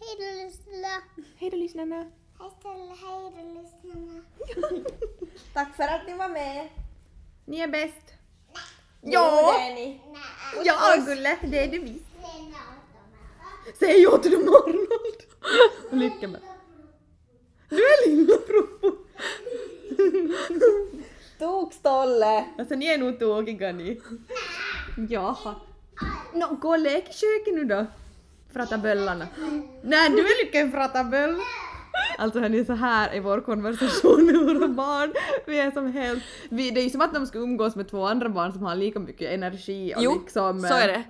Hej 0.00 0.14
då 0.18 0.44
lyssnarna. 0.44 1.02
Hej 1.38 1.50
då 1.50 1.56
lyssnarna! 1.56 1.96
Hej 2.38 2.50
då, 2.62 2.68
hej 3.02 3.54
då 3.54 3.60
lyssnarna. 3.62 4.22
Tack 5.54 5.76
för 5.76 5.82
att 5.84 6.06
ni 6.06 6.14
var 6.14 6.28
med. 6.28 6.68
Ni 7.46 7.60
är 7.60 7.68
bäst. 7.68 8.12
Ja! 9.00 9.54
Det 9.58 9.62
är 9.62 9.74
ni. 9.74 10.00
Ja, 10.64 10.96
Gulle, 11.06 11.38
det 11.42 11.58
är 11.58 11.68
du 11.68 11.78
visst. 11.78 12.04
Säg 13.78 14.02
ja 14.02 14.18
till 14.18 14.32
dem 14.32 14.40
Arnold! 14.42 15.22
Lycka 15.90 16.28
bara. 16.28 16.40
Du 17.68 17.76
är 17.76 18.08
lilla 18.08 18.36
Propo. 18.36 18.96
Tokstolle! 21.38 22.44
Alltså 22.58 22.74
ni 22.74 22.86
är 22.86 22.98
nog 22.98 23.18
tokiga 23.18 23.72
ni. 23.72 24.00
Jaha. 25.08 25.54
Nå, 26.34 26.46
gå 26.60 26.68
och 26.68 26.78
lek 26.78 27.08
i 27.10 27.12
köket 27.12 27.54
nu 27.54 27.64
då. 27.64 27.86
Frataböllarna. 28.52 29.28
Nej, 29.82 30.10
du 30.10 30.18
är 30.18 30.44
lika 30.44 30.58
en 30.58 30.72
frataböll. 30.72 31.36
Alltså 32.18 32.40
hörni, 32.40 32.64
så 32.64 32.72
här 32.72 33.10
är 33.10 33.20
vår 33.20 33.40
konversation 33.40 34.26
med 34.26 34.36
våra 34.36 34.68
barn. 34.68 35.12
Vi 35.46 35.60
är 35.60 35.70
som 35.70 35.92
helt... 35.92 36.22
Vi, 36.48 36.70
det 36.70 36.80
är 36.80 36.84
ju 36.84 36.90
som 36.90 37.00
att 37.00 37.14
de 37.14 37.26
ska 37.26 37.38
umgås 37.38 37.76
med 37.76 37.90
två 37.90 38.06
andra 38.06 38.28
barn 38.28 38.52
som 38.52 38.62
har 38.62 38.74
lika 38.74 38.98
mycket 38.98 39.30
energi 39.30 39.94
och 39.96 40.02
Jo, 40.02 40.20
liksom... 40.22 40.60
så 40.60 40.74
är 40.74 40.88
det. 40.88 41.02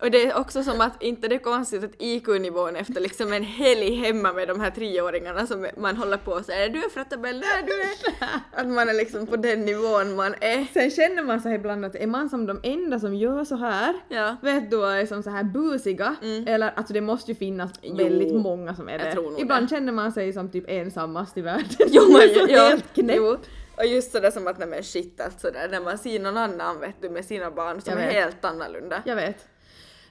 Och 0.00 0.10
det 0.10 0.26
är 0.26 0.38
också 0.38 0.62
som 0.62 0.80
att 0.80 1.02
inte 1.02 1.28
det 1.28 1.34
är 1.34 1.38
konstigt 1.38 1.84
att 1.84 1.90
IQ-nivån 1.98 2.76
efter 2.76 3.00
liksom 3.00 3.32
en 3.32 3.42
helg 3.42 3.94
hemma 3.94 4.32
med 4.32 4.48
de 4.48 4.60
här 4.60 4.70
treåringarna 4.70 5.46
som 5.46 5.66
man 5.76 5.96
håller 5.96 6.16
på 6.16 6.32
och 6.32 6.44
säger 6.44 6.68
du 6.68 6.78
är 6.84 6.88
frattabell, 6.88 7.40
nej 7.40 7.64
du 7.66 7.72
är... 7.82 8.26
Att 8.60 8.66
man 8.68 8.88
är 8.88 8.94
liksom 8.94 9.26
på 9.26 9.36
den 9.36 9.60
nivån 9.64 10.16
man 10.16 10.34
är. 10.40 10.66
Sen 10.72 10.90
känner 10.90 11.22
man 11.22 11.40
sig 11.40 11.54
ibland 11.54 11.84
att 11.84 11.94
är 11.94 12.06
man 12.06 12.28
som 12.30 12.46
de 12.46 12.60
enda 12.62 13.00
som 13.00 13.14
gör 13.14 13.44
så 13.44 13.56
här, 13.56 13.94
Ja. 14.08 14.36
vet 14.42 14.70
du, 14.70 14.84
är 14.84 15.06
som 15.06 15.22
så 15.22 15.30
här 15.30 15.44
busiga, 15.44 16.16
eller 16.46 16.72
alltså 16.76 16.92
det 16.92 17.00
måste 17.00 17.30
ju 17.30 17.34
finnas 17.34 17.70
väldigt 17.82 18.34
många 18.34 18.74
som 18.74 18.88
är 18.88 18.98
det. 18.98 19.16
Ibland 19.38 19.66
det. 19.66 19.70
känner 19.70 19.92
man 19.92 20.12
sig 20.12 20.32
som 20.32 20.50
typ 20.50 20.64
ensammast 20.68 21.36
i 21.38 21.40
världen. 21.42 21.64
Jo, 21.88 22.02
Man 22.12 22.20
är 22.20 22.28
så 22.34 22.46
ja, 22.52 22.68
helt 22.68 22.94
knäpp. 22.94 23.16
jo. 23.16 23.36
Och 23.76 23.86
just 23.86 24.12
sådär 24.12 24.30
som 24.30 24.46
att 24.46 24.58
nej 24.58 24.68
men 24.68 24.82
shit 24.82 25.20
alltså 25.20 25.50
där, 25.50 25.68
när 25.68 25.80
man 25.80 25.98
ser 25.98 26.20
någon 26.20 26.36
annan 26.36 26.80
vet 26.80 27.02
du 27.02 27.10
med 27.10 27.24
sina 27.24 27.50
barn 27.50 27.80
som 27.80 27.98
är 27.98 28.10
helt 28.10 28.44
annorlunda. 28.44 29.02
Jag 29.06 29.16
vet. 29.16 29.46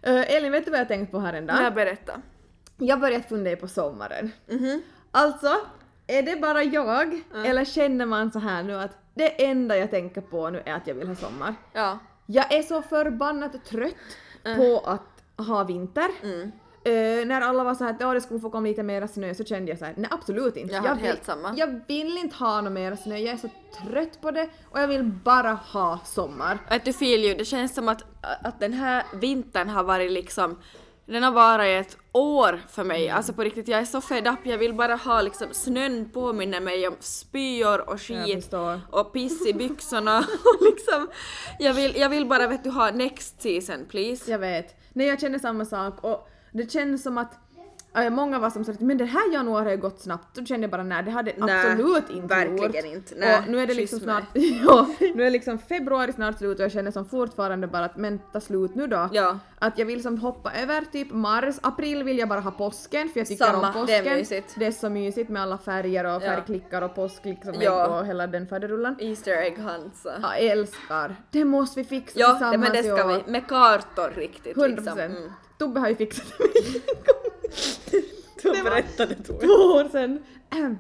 Uh, 0.08 0.32
Elin, 0.36 0.52
vet 0.52 0.66
du 0.66 0.72
vad 0.72 0.80
jag 0.80 0.88
tänkt 0.88 1.12
på 1.12 1.20
här 1.20 1.34
en 1.34 1.46
dag? 1.46 1.56
Nej, 1.62 1.72
berätta. 1.72 2.22
Jag 2.78 3.00
börjat 3.00 3.30
fundera 3.30 3.56
på 3.56 3.68
sommaren. 3.68 4.32
Mhm. 4.48 4.82
Alltså, 5.12 5.56
är 6.08 6.22
det 6.24 6.36
bara 6.42 6.64
jag, 6.64 7.22
eller 7.46 7.66
känner 7.66 8.06
man 8.06 8.32
så 8.32 8.40
här 8.40 8.64
nu 8.64 8.76
att 8.76 8.98
det 9.14 9.46
enda 9.46 9.78
jag 9.78 9.92
tänker 9.92 10.22
på 10.22 10.50
nu 10.50 10.62
är 10.66 10.74
att 10.74 10.88
jag 10.88 10.96
vill 10.96 11.08
ha 11.08 11.16
sommar? 11.16 11.56
Ja. 11.74 12.00
Jag 12.26 12.54
är 12.54 12.62
så 12.62 12.82
förbannat 12.82 13.66
trött 13.66 13.96
på 14.56 14.84
att 14.86 15.46
ha 15.48 15.64
vinter. 15.64 16.10
Eh, 16.90 17.26
när 17.26 17.42
alla 17.42 17.64
var 17.64 17.76
så 17.76 17.84
här 17.84 17.92
att 17.92 18.02
"Ja, 18.02 18.14
det 18.14 18.22
skulle 18.22 18.40
få 18.40 18.50
komma 18.50 18.68
lite 18.68 18.84
mera 18.84 19.08
snö 19.08 19.34
så 19.34 19.44
kände 19.44 19.72
jag 19.72 19.80
så 19.80 19.86
här: 19.86 19.94
nej 19.98 20.08
absolut 20.12 20.58
inte. 20.58 20.74
Jag 20.76 20.82
hade 20.82 20.96
vill, 20.96 21.06
helt 21.06 21.26
samma. 21.26 21.54
jag 21.58 21.82
vill 21.88 22.18
inte 22.18 22.36
ha 22.36 22.62
någon 22.62 22.74
mera 22.74 22.98
snö, 22.98 23.18
jag 23.18 23.34
är 23.34 23.38
så 23.38 23.50
trött 23.88 24.22
på 24.22 24.32
det 24.32 24.50
och 24.72 24.80
jag 24.80 24.88
vill 24.88 25.04
bara 25.04 25.52
ha 25.54 26.00
sommar. 26.06 26.58
Att 26.68 26.86
du 26.86 26.94
feel 26.94 27.24
ju, 27.24 27.34
det 27.34 27.46
känns 27.46 27.76
som 27.76 27.90
att, 27.90 28.04
att 28.44 28.60
den 28.60 28.74
här 28.74 29.04
vintern 29.14 29.70
har 29.70 29.84
varit 29.84 30.12
liksom 30.12 30.60
den 31.06 31.24
har 31.24 31.32
varit 31.32 31.86
ett 31.86 31.98
år 32.12 32.62
för 32.70 32.84
mig, 32.84 33.06
Mm. 33.06 33.18
alltså 33.18 33.34
på 33.34 33.44
riktigt 33.44 33.68
jag 33.68 33.80
är 33.80 33.86
så 33.86 34.02
fed 34.02 34.28
up, 34.28 34.40
jag 34.44 34.58
vill 34.58 34.74
bara 34.74 34.96
ha 34.96 35.22
liksom 35.22 35.48
snön 35.52 36.10
påminner 36.14 36.60
mig 36.62 36.88
om 36.88 36.96
spyor 37.00 37.80
och 37.90 38.00
Jag 38.10 38.26
skit 38.26 38.54
och 38.92 39.14
piss 39.14 39.48
i 39.48 39.54
byxorna 39.54 40.18
och 40.60 40.66
liksom 40.66 41.08
jag 41.60 41.74
vill, 41.74 41.96
jag 41.96 42.10
vill 42.10 42.26
bara 42.26 42.48
vet 42.48 42.64
du 42.64 42.70
ha 42.70 42.92
next 42.92 43.42
season 43.42 43.86
please. 43.90 44.32
Jag 44.32 44.40
vet. 44.40 44.76
Nej 44.94 45.08
jag 45.08 45.20
känner 45.22 45.40
samma 45.40 45.66
sak 45.66 46.04
och 46.04 46.30
det 46.52 46.72
känns 46.72 47.04
som 47.04 47.18
att 47.18 47.40
många 48.12 48.40
var 48.40 48.50
som 48.50 48.66
sa 48.66 48.72
att 48.72 48.80
men 48.80 48.98
det 48.98 49.06
här 49.06 49.34
januari 49.34 49.70
har 49.70 49.76
gått 49.76 50.00
snabbt. 50.02 50.36
Då 50.36 50.46
kände 50.46 50.64
jag 50.64 50.72
bara 50.72 50.84
nej 50.84 51.04
det 51.04 51.12
hade 51.12 51.34
Nej, 51.38 51.66
absolut 51.66 52.10
inte 52.10 52.36
verkligen 52.36 52.86
gjort. 52.92 52.96
inte. 52.96 53.16
Nej, 53.18 53.40
och 53.40 53.48
nu 53.52 53.60
är 53.60 53.68
det 53.68 53.74
liksom 53.74 54.00
snart, 54.00 54.24
ja, 54.66 54.88
nu 55.16 55.24
är 55.24 55.30
liksom 55.32 55.60
februari 55.60 56.14
snart 56.14 56.38
slut 56.38 56.60
och 56.60 56.64
jag 56.64 56.72
känner 56.72 56.92
som 56.92 57.06
fortfarande 57.06 57.68
bara 57.68 57.86
att 57.86 57.98
men 57.98 58.20
ta 58.34 58.42
slut 58.42 58.76
nu 58.76 58.88
då. 58.88 59.10
Ja. 59.14 59.40
Att 59.60 59.78
jag 59.80 59.86
vill 59.86 60.04
som 60.04 60.18
hoppa 60.18 60.52
över 60.54 60.82
typ 60.92 61.12
mars, 61.12 61.56
april 61.62 62.04
vill 62.04 62.18
jag 62.20 62.30
bara 62.30 62.40
ha 62.40 62.52
påsken 62.52 63.10
för 63.10 63.20
jag 63.20 63.28
tycker 63.28 63.46
Samma, 63.46 63.68
om 63.68 63.74
påsken. 63.74 64.04
det 64.04 64.10
är 64.10 64.16
mysigt. 64.16 64.56
Det 64.60 64.66
är 64.66 64.72
så 64.72 64.90
mysigt 64.90 65.30
med 65.30 65.42
alla 65.42 65.58
färger 65.58 66.04
och 66.06 66.12
Ja. 66.12 66.20
färgklickar 66.20 66.82
och 66.82 66.96
påsk 66.96 67.26
liksom 67.26 67.54
Ja. 67.60 68.00
och 68.00 68.06
hela 68.06 68.28
den 68.28 68.48
faderullan. 68.48 68.96
Easter 69.00 69.32
egg 69.32 69.58
Hansa. 69.60 70.14
Jag 70.22 70.40
älskar. 70.40 71.16
Det 71.32 71.46
måste 71.46 71.80
vi 71.80 71.86
fixa 71.88 72.20
Ja, 72.20 72.28
tillsammans 72.30 72.58
men 72.62 72.72
det 72.72 72.84
ska 72.84 73.08
vi, 73.08 73.32
med 73.32 73.48
kartor 73.48 74.14
riktigt 74.16 74.58
100 74.58 74.68
liksom. 74.68 74.86
procent. 74.86 75.18
Mm. 75.18 75.32
Tobbe 75.58 75.80
har 75.80 75.90
ju 75.90 75.96
fixat 75.96 76.26
det 76.38 76.44
mig. 78.64 78.84
Du 78.98 79.06
Det 79.06 79.16
berättade 79.16 79.24
Två 79.40 79.54
år 79.54 79.90
sedan. 79.92 80.20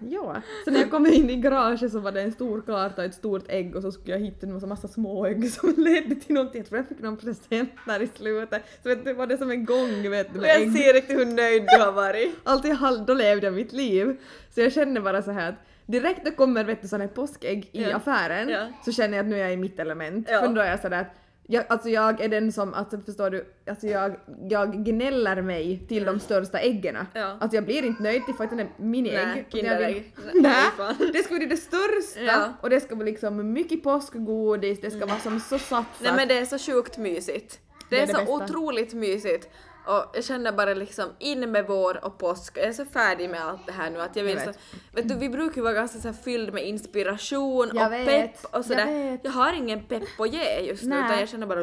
Ja. 0.09 0.35
Så 0.65 0.71
när 0.71 0.79
jag 0.79 0.91
kom 0.91 1.05
in 1.07 1.29
i 1.29 1.35
garaget 1.35 1.91
så 1.91 1.99
var 1.99 2.11
det 2.11 2.21
en 2.21 2.31
stor 2.31 2.61
karta 2.61 3.01
och 3.01 3.05
ett 3.07 3.13
stort 3.13 3.45
ägg 3.49 3.75
och 3.75 3.81
så 3.81 3.91
skulle 3.91 4.11
jag 4.15 4.19
hitta 4.19 4.47
en 4.47 4.53
massa, 4.53 4.67
massa 4.67 4.87
små 4.87 5.25
ägg 5.25 5.51
som 5.51 5.73
ledde 5.77 6.15
till 6.15 6.35
någonting. 6.35 6.59
Jag 6.61 6.67
tror 6.67 6.77
jag 6.79 6.87
fick 6.87 6.99
någon 6.99 7.17
present 7.17 7.69
där 7.87 8.01
i 8.01 8.07
slutet. 8.17 8.63
Så 8.83 8.89
vet 8.89 9.05
du, 9.05 9.13
var 9.13 9.27
det 9.27 9.37
som 9.37 9.51
en 9.51 9.65
gång 9.65 10.09
vet 10.09 10.33
du 10.33 10.39
med 10.39 10.49
jag 10.49 10.61
ägg. 10.61 10.73
ser 10.73 10.93
riktigt 10.93 11.17
hur 11.19 11.25
nöjd 11.25 11.63
du 11.77 11.83
har 11.83 11.91
varit. 11.91 12.35
Alltid 12.43 12.77
då 13.07 13.13
levde 13.13 13.47
jag 13.47 13.53
mitt 13.53 13.73
liv. 13.73 14.17
Så 14.55 14.61
jag 14.61 14.73
känner 14.73 15.01
bara 15.01 15.21
så 15.21 15.31
här 15.31 15.49
att 15.49 15.55
direkt 15.85 16.25
det 16.25 16.31
kommer 16.31 16.63
vet 16.63 16.81
du 16.81 16.87
sådana 16.87 17.07
påskägg 17.07 17.69
i 17.71 17.83
Ja. 17.83 17.95
affären 17.97 18.49
Ja. 18.49 18.67
så 18.85 18.91
känner 18.91 19.17
jag 19.17 19.23
att 19.23 19.29
nu 19.29 19.35
är 19.35 19.39
jag 19.43 19.53
i 19.53 19.57
mitt 19.57 19.79
element. 19.79 20.27
Ja. 20.31 20.39
För 20.41 20.47
då 20.47 20.61
är 20.61 20.69
jag 20.69 20.79
sådär 20.79 21.01
att 21.01 21.15
jag, 21.51 21.65
alltså 21.69 21.89
jag 21.89 22.21
är 22.21 22.29
den 22.29 22.51
som, 22.51 22.73
alltså 22.73 22.99
förstår 23.05 23.29
du, 23.29 23.45
alltså 23.69 23.87
jag, 23.87 24.15
jag 24.49 24.85
gnäller 24.85 25.41
mig 25.41 25.85
till 25.87 26.05
de 26.05 26.19
största 26.19 26.59
äggen. 26.59 26.97
Ja. 27.13 27.37
Alltså 27.39 27.55
jag 27.57 27.65
blir 27.65 27.85
inte 27.85 28.03
nöjd 28.03 28.25
till 28.25 28.33
för 28.35 28.43
att 28.43 28.49
den 28.49 28.59
är 28.59 28.69
miniägg. 28.77 29.45
Kinderägg. 29.51 30.15
Nej, 30.33 30.65
det 31.13 31.23
ska 31.23 31.35
bli 31.35 31.45
det 31.45 31.57
största 31.57 32.19
Ja. 32.25 32.53
och 32.61 32.69
det 32.69 32.79
ska 32.79 32.95
vara 32.95 33.05
liksom 33.05 33.53
mycket 33.53 33.83
påskgodis, 33.83 34.81
det 34.81 34.91
ska 34.91 35.05
vara 35.05 35.19
som 35.19 35.39
så 35.39 35.59
satsat. 35.59 35.85
Nej 36.01 36.13
men 36.15 36.27
det 36.27 36.37
är 36.37 36.45
så 36.45 36.59
sjukt 36.71 36.97
mysigt. 36.97 37.59
Det, 37.89 37.95
Det 37.95 38.01
är 38.01 38.03
är, 38.03 38.07
det 38.07 38.13
så 38.13 38.19
bästa. 38.19 38.33
otroligt 38.33 38.93
mysigt. 38.93 39.49
Och 39.89 40.05
jag 40.13 40.23
känner 40.23 40.51
bara 40.51 40.73
liksom 40.73 41.09
in 41.19 41.51
med 41.51 41.65
vår 41.67 42.05
och 42.05 42.17
påsk. 42.17 42.57
Jag 42.57 42.65
är 42.65 42.73
så 42.73 42.85
färdig 42.85 43.29
med 43.29 43.41
allt 43.45 43.65
det 43.65 43.71
här 43.71 43.89
nu 43.89 44.01
att 44.01 44.15
jag 44.15 44.23
vill 44.23 44.33
Jag 44.35 44.43
så... 44.43 44.47
vet. 44.47 44.59
Vet 44.93 45.09
du 45.09 45.15
vi 45.15 45.29
brukar 45.29 45.55
ju 45.55 45.61
vara 45.61 45.73
ganska 45.73 45.99
så 45.99 46.13
fylld 46.13 46.53
med 46.53 46.67
inspiration 46.67 47.71
Jag 47.73 47.85
och 47.85 47.91
vet, 47.91 48.05
pepp 48.05 48.45
och 48.45 48.49
jag 48.57 48.65
sådär. 48.65 48.85
vet. 49.11 49.19
Jag, 49.23 49.31
har 49.31 49.53
ingen 49.53 49.83
pepp 49.83 50.19
att 50.19 50.33
ge 50.33 50.59
just 50.59 50.83
nu 50.83 50.89
Nej. 50.89 51.05
utan 51.05 51.19
jag 51.19 51.29
känner 51.29 51.47
bara 51.47 51.61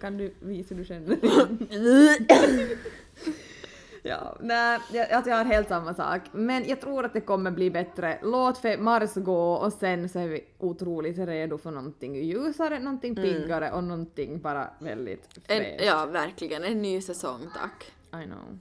Kan 0.00 0.16
du 0.16 0.34
visa 0.40 0.74
hur 0.74 0.82
du 0.82 0.84
känner? 0.84 1.16
Ja, 4.08 4.36
nej, 4.40 4.80
jag, 4.92 5.10
alltså 5.10 5.30
jag 5.30 5.36
har 5.36 5.44
helt 5.44 5.68
samma 5.68 5.94
sak. 5.94 6.20
Men 6.32 6.68
jag 6.68 6.80
tror 6.80 7.04
att 7.04 7.12
det 7.12 7.20
kommer 7.20 7.50
bli 7.50 7.70
bättre. 7.70 8.18
Låt 8.22 8.62
fe- 8.62 8.78
Mars 8.80 9.14
gå 9.14 9.52
och 9.52 9.72
sen 9.72 10.08
så 10.08 10.18
är 10.18 10.28
vi 10.28 10.44
otroligt 10.58 11.18
redo 11.18 11.58
för 11.58 11.70
någonting 11.70 12.14
ljusare, 12.14 12.78
någonting 12.78 13.14
piggare 13.14 13.70
och 13.72 13.84
någonting 13.84 14.40
bara 14.40 14.70
väldigt 14.78 15.26
fräscht. 15.46 15.84
Ja 15.86 16.06
verkligen, 16.06 16.64
en 16.64 16.82
ny 16.82 17.00
säsong 17.00 17.40
tack. 17.54 17.92
I 18.22 18.24
know. 18.26 18.58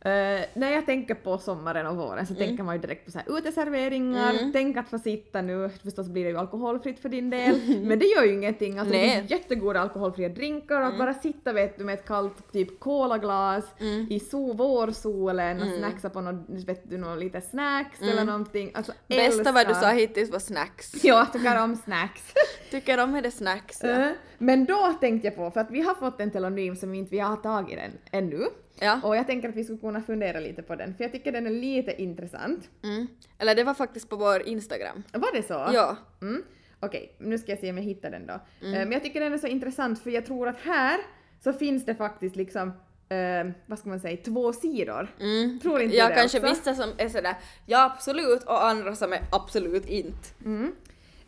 Eh, 0.00 0.44
när 0.54 0.70
jag 0.72 0.86
tänker 0.86 1.14
på 1.14 1.38
sommaren 1.38 1.86
och 1.86 1.96
våren 1.96 2.26
så 2.26 2.34
tänker 2.34 2.62
man 2.62 2.74
ju 2.74 2.80
direkt 2.80 3.04
på 3.04 3.10
så 3.10 3.18
här 3.18 3.38
uteserveringar, 3.38 4.50
tänk 4.52 4.76
att 4.76 4.88
få 4.88 4.98
sitta 4.98 5.42
nu, 5.42 5.70
förstås 5.82 6.08
blir 6.08 6.24
det 6.24 6.30
ju 6.30 6.38
alkoholfritt 6.38 6.98
för 7.00 7.08
din 7.08 7.30
del, 7.30 7.60
men 7.84 7.98
det 7.98 8.04
gör 8.06 8.24
ju 8.24 8.32
ingenting. 8.32 8.78
Alltså 8.78 8.92
det 8.92 8.98
Nej. 9.00 9.18
finns 9.18 9.30
jättegoda 9.30 9.80
alkoholfria 9.80 10.28
drinkar 10.28 10.80
och 10.80 10.86
att 10.86 10.98
bara 10.98 11.14
sitta 11.14 11.52
vet 11.52 11.78
du 11.78 11.84
med 11.84 11.94
ett 11.94 12.06
kallt 12.06 12.52
typ 12.52 12.80
colaglas 12.80 13.64
i 14.10 14.20
so 14.20 14.52
vårsolen 14.52 15.62
och 15.62 15.78
snacksa 15.78 16.10
på 16.10 16.20
något, 16.20 16.46
vet 16.66 16.90
du, 16.90 16.98
något 16.98 17.18
lite 17.18 17.40
snacks 17.40 18.02
eller 18.02 18.24
någonting. 18.24 18.70
Alltså 18.74 18.92
Bästa 19.08 19.52
vad 19.52 19.66
du 19.66 19.70
älskar- 19.70 19.80
sa 19.82 19.90
hittills 19.90 20.30
var 20.30 20.38
snacks. 20.38 20.92
Ja, 21.04 21.26
tycker 21.32 21.62
om 21.62 21.76
snacks. 21.76 22.34
Tycker 22.70 23.02
om 23.02 23.14
är 23.14 23.22
det 23.22 23.30
snacks 23.30 23.80
ja. 23.82 23.88
Eh, 23.88 24.10
Men 24.38 24.64
då 24.64 24.94
tänkte 25.00 25.28
jag 25.28 25.36
på, 25.36 25.50
för 25.50 25.60
att 25.60 25.70
vi 25.70 25.80
har 25.80 25.94
fått 25.94 26.20
en 26.20 26.30
telonym 26.30 26.76
som 26.76 26.94
inte 26.94 27.10
vi 27.10 27.18
har 27.18 27.36
tagit 27.36 27.78
den 27.78 27.90
ännu. 28.10 28.44
Ja. 28.80 29.00
Och 29.04 29.16
jag 29.16 29.26
tänker 29.26 29.48
att 29.48 29.54
vi 29.54 29.64
skulle 29.64 29.78
kunna 29.78 30.02
fundera 30.02 30.40
lite 30.40 30.62
på 30.62 30.74
den, 30.76 30.94
för 30.94 31.04
jag 31.04 31.12
tycker 31.12 31.32
den 31.32 31.46
är 31.46 31.50
lite 31.50 32.02
intressant. 32.02 32.70
Mm. 32.82 33.06
Eller 33.38 33.54
det 33.54 33.64
var 33.64 33.74
faktiskt 33.74 34.08
på 34.08 34.16
vår 34.16 34.42
Instagram. 34.48 35.02
Var 35.12 35.32
det 35.36 35.42
så? 35.42 35.52
Ja. 35.72 35.96
Mm. 36.22 36.42
Okej, 36.80 37.16
nu 37.18 37.38
ska 37.38 37.52
jag 37.52 37.58
se 37.58 37.70
om 37.70 37.76
jag 37.76 37.84
hittar 37.84 38.10
den 38.10 38.26
då. 38.26 38.32
Eh, 38.34 38.40
Men 38.60 38.92
jag 38.92 39.02
tycker 39.02 39.20
den 39.20 39.32
är 39.32 39.38
så 39.38 39.46
intressant 39.46 40.02
för 40.02 40.10
jag 40.10 40.26
tror 40.26 40.48
att 40.48 40.60
här 40.60 41.00
så 41.44 41.52
finns 41.52 41.84
det 41.86 41.94
faktiskt 41.94 42.36
liksom, 42.36 42.68
eh, 43.08 43.50
vad 43.66 43.78
ska 43.78 43.88
man 43.88 44.00
säga, 44.00 44.16
två 44.24 44.52
sidor. 44.52 45.08
Mm. 45.20 45.58
Tror 45.60 45.80
inte 45.80 45.96
Ja, 45.96 46.08
det 46.08 46.14
kanske 46.14 46.38
också? 46.38 46.50
vissa 46.50 46.74
som 46.74 46.90
är 46.98 47.08
sådär 47.08 47.34
ja 47.66 47.92
absolut 47.94 48.42
och 48.44 48.64
andra 48.66 48.94
som 48.96 49.12
är 49.12 49.20
absolut 49.32 49.86
inte. 49.86 50.28
Mm. 50.44 50.72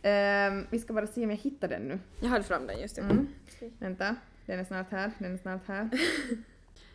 Eh, 0.03 0.65
vi 0.71 0.79
ska 0.79 0.93
bara 0.93 1.07
se 1.07 1.25
om 1.25 1.31
jag 1.31 1.37
hittar 1.39 1.69
den 1.69 1.83
nu. 1.83 1.99
Jag 2.23 2.29
hade 2.29 2.45
fram 2.45 2.67
den 2.67 2.81
just 2.81 2.97
det. 2.97 3.03
Mm. 3.03 3.29
Vänta, 3.79 4.17
den 4.47 4.61
är 4.61 4.65
snart 4.65 4.91
här, 4.91 5.11
den 5.19 5.35
är 5.35 5.39
snart 5.39 5.67
här. 5.69 5.89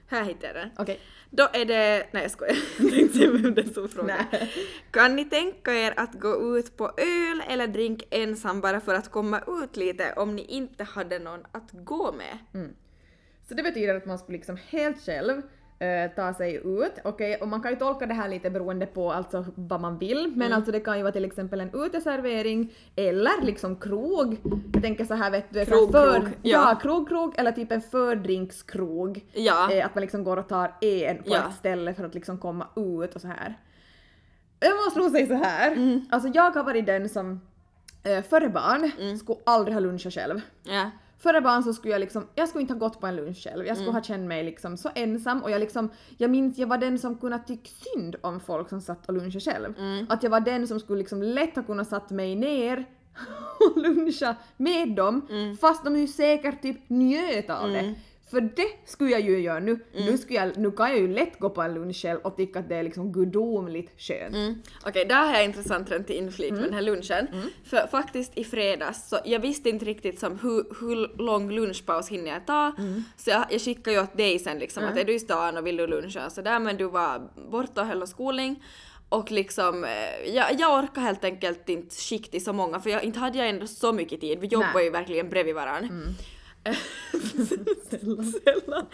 Här 0.08 0.24
hittade 0.24 0.48
jag 0.48 0.56
den. 0.56 0.70
Okej. 0.78 1.00
Då 1.30 1.50
är 1.54 1.66
det... 1.66 2.08
Nej 2.12 2.22
jag 2.22 2.32
skojar. 2.32 2.56
Jag 2.80 2.92
tänkte 2.92 3.18
se 3.18 3.30
vem 3.30 3.56
det 3.56 3.74
som 3.74 3.90
frågade. 3.90 4.26
Nej. 4.32 4.52
Kan 4.92 5.16
ni 5.16 5.26
tänka 5.26 5.74
er 5.74 5.94
att 5.98 6.14
gå 6.14 6.58
ut 6.58 6.78
på 6.78 6.86
öl 6.98 7.44
eller 7.48 7.68
drink 7.68 8.04
ensam 8.12 8.62
bara 8.62 8.82
för 8.82 8.94
att 8.94 9.12
komma 9.12 9.42
ut 9.48 9.78
lite 9.78 10.14
om 10.14 10.36
ni 10.36 10.42
inte 10.42 10.84
hade 10.84 11.20
någon 11.20 11.44
att 11.52 11.70
gå 11.72 12.12
med? 12.12 12.38
Så 13.48 13.54
det 13.54 13.64
betyder 13.64 13.96
att 13.96 14.06
man 14.06 14.20
skulle 14.20 14.38
liksom 14.38 14.58
helt 14.70 15.06
själv 15.06 15.42
ta 16.16 16.34
sig 16.34 16.56
ut. 16.56 16.94
Okej, 17.04 17.36
och 17.42 17.48
man 17.48 17.62
kan 17.62 17.72
ju 17.72 17.78
tolka 17.78 18.06
det 18.06 18.14
här 18.14 18.30
lite 18.30 18.50
beroende 18.50 18.86
på 18.86 19.12
alltså 19.12 19.46
vad 19.56 19.82
man 19.82 19.98
vill, 19.98 20.28
men 20.36 20.42
Mm. 20.48 20.54
alltså 20.58 20.72
det 20.72 20.80
kan 20.80 20.98
ju 20.98 21.04
vara 21.04 21.12
till 21.14 21.26
exempel 21.26 21.62
en 21.62 21.70
uteservering 21.86 22.74
eller 22.96 23.42
liksom 23.46 23.76
krog. 23.76 24.38
Jag 24.74 24.84
tänker 24.84 25.06
så 25.06 25.14
här 25.14 25.32
vet 25.32 25.46
du, 25.54 25.66
Krog, 25.66 25.92
för, 25.92 26.14
krog, 26.20 26.28
ja. 26.42 26.70
ja. 26.70 26.80
krog, 26.82 27.08
krog 27.08 27.34
eller 27.38 27.52
typ 27.52 27.72
en 27.72 27.82
fördrinkskrog. 27.82 29.26
Ja. 29.34 29.72
Eh, 29.72 29.86
att 29.86 29.96
man 29.96 30.02
liksom 30.02 30.24
går 30.24 30.38
och 30.38 30.48
tar 30.48 30.72
en 30.82 31.18
på 31.18 31.24
Ja. 31.30 31.48
ett 31.50 31.56
ställe 31.56 31.94
för 31.94 32.04
att 32.04 32.14
liksom 32.16 32.38
komma 32.38 32.68
ut 32.76 33.16
och 33.16 33.22
så 33.22 33.28
här. 33.28 33.56
Jag 34.60 34.76
måste 34.86 35.00
nog 35.00 35.12
säga 35.12 35.28
så 35.28 35.34
här. 35.34 35.72
Mm. 35.72 36.06
alltså 36.12 36.30
jag 36.34 36.52
har 36.52 36.64
varit 36.64 36.86
den 36.86 37.10
som 37.10 37.42
eh, 38.04 38.24
före 38.24 38.50
barn 38.50 38.92
Mm. 39.00 39.18
skulle 39.18 39.40
aldrig 39.46 39.74
ha 39.74 39.80
lunchat 39.82 40.14
själv. 40.14 40.42
Ja. 40.64 40.92
Före 41.18 41.42
barn 41.42 41.64
så 41.64 41.74
skulle 41.74 41.94
jag 41.94 42.00
liksom, 42.00 42.28
jag 42.36 42.50
skulle 42.50 42.62
inte 42.62 42.74
ha 42.74 42.80
gått 42.80 43.00
på 43.02 43.08
en 43.08 43.16
lunch 43.16 43.44
själv. 43.44 43.66
Jag 43.66 43.78
skulle 43.78 43.90
Mm. 43.90 43.96
ha 43.96 44.04
känt 44.04 44.28
mig 44.28 44.44
liksom 44.44 44.78
så 44.78 44.90
ensam 44.96 45.44
och 45.44 45.52
jag 45.52 45.60
liksom, 45.60 45.90
jag 46.18 46.30
minns 46.32 46.58
jag 46.58 46.68
var 46.68 46.78
den 46.78 47.00
som 47.00 47.18
kunde 47.18 47.40
tycka 47.48 47.70
synd 47.94 48.16
om 48.22 48.40
folk 48.40 48.70
som 48.70 48.82
satt 48.82 49.06
och 49.08 49.14
lunchade 49.14 49.40
själv. 49.52 49.74
Mm. 49.80 50.06
Att 50.10 50.24
jag 50.24 50.30
var 50.30 50.40
den 50.40 50.68
som 50.68 50.80
skulle 50.80 51.00
liksom 51.00 51.24
lätt 51.24 51.56
ha 51.56 51.64
kunnat 51.64 51.88
satt 51.88 52.10
mig 52.10 52.36
ner 52.36 52.86
och 53.60 53.82
luncha 53.82 54.36
med 54.58 54.90
dem 54.96 55.28
Mm. 55.30 55.58
fast 55.58 55.84
de 55.84 55.96
ju 55.96 56.08
säkert 56.08 56.62
typ 56.62 56.78
njöt 56.90 57.50
av 57.50 57.70
det. 57.70 57.96
För 58.36 58.42
det 58.42 58.68
skulle 58.86 59.12
jag 59.12 59.22
ju 59.22 59.40
göra 59.40 59.60
nu. 59.60 59.72
Mm. 59.72 60.06
Nu, 60.06 60.18
skulle 60.18 60.40
jag, 60.40 60.58
nu 60.58 60.72
kan 60.72 60.90
jag 60.90 61.00
ju 61.00 61.08
lätt 61.08 61.40
gå 61.40 61.50
på 61.50 61.62
en 61.62 61.74
lunch 61.74 62.02
själv 62.02 62.20
och 62.24 62.38
tycka 62.38 62.60
att 62.60 62.70
det 62.70 62.76
är 62.76 62.84
liksom 62.84 63.12
gudomligt 63.12 63.92
skönt. 63.98 64.36
Mm. 64.36 64.62
Okej, 64.86 65.06
där 65.06 65.26
har 65.26 65.34
jag 65.34 65.46
intressant 65.46 65.88
trend 65.88 66.08
till 66.08 66.16
inflik 66.16 66.52
med 66.52 66.64
den 66.64 66.74
här 66.74 66.82
lunchen. 66.82 67.28
För 67.64 67.88
faktiskt 67.88 68.38
i 68.38 68.44
fredags, 68.44 69.10
så 69.10 69.20
jag 69.26 69.40
visste 69.40 69.70
inte 69.70 69.86
riktigt 69.86 70.20
som 70.20 70.40
hur, 70.40 70.66
hur 70.80 71.18
lång 71.18 71.52
lunchpaus 71.52 72.10
hinner 72.10 72.32
jag 72.32 72.46
ta. 72.48 72.76
Så 73.18 73.30
jag, 73.30 73.46
jag 73.50 73.62
skickade 73.62 73.96
ju 73.96 74.04
åt 74.04 74.18
dig 74.18 74.40
sen 74.40 74.60
liksom 74.60 74.84
att 74.84 74.98
är 74.98 75.04
du 75.04 75.14
i 75.14 75.20
stan 75.20 75.58
och 75.58 75.68
vill 75.68 75.78
du 75.78 75.88
luncha 75.88 76.30
så 76.30 76.42
där 76.42 76.60
men 76.60 76.78
du 76.78 76.86
var 76.86 77.30
borta 77.52 77.82
och 77.82 77.88
höll 77.88 78.08
skolning. 78.08 78.64
Och 79.10 79.32
liksom, 79.32 79.84
eh, 79.84 80.36
jag, 80.36 80.60
jag 80.60 80.84
orkar 80.84 81.02
helt 81.02 81.24
enkelt 81.24 81.70
inte 81.70 81.96
skicka 81.96 82.38
i 82.38 82.40
så 82.40 82.54
många 82.54 82.80
för 82.80 82.90
jag, 82.90 83.04
inte 83.04 83.20
hade 83.20 83.38
jag 83.38 83.50
ändå 83.50 83.68
så 83.68 83.94
mycket 83.94 84.22
tid. 84.22 84.40
Vi 84.40 84.48
jobbar 84.48 84.82
ju 84.82 84.90
verkligen 84.90 85.30
bredvid 85.30 85.56
varandra. 85.56 85.90
Sällan. 88.44 88.86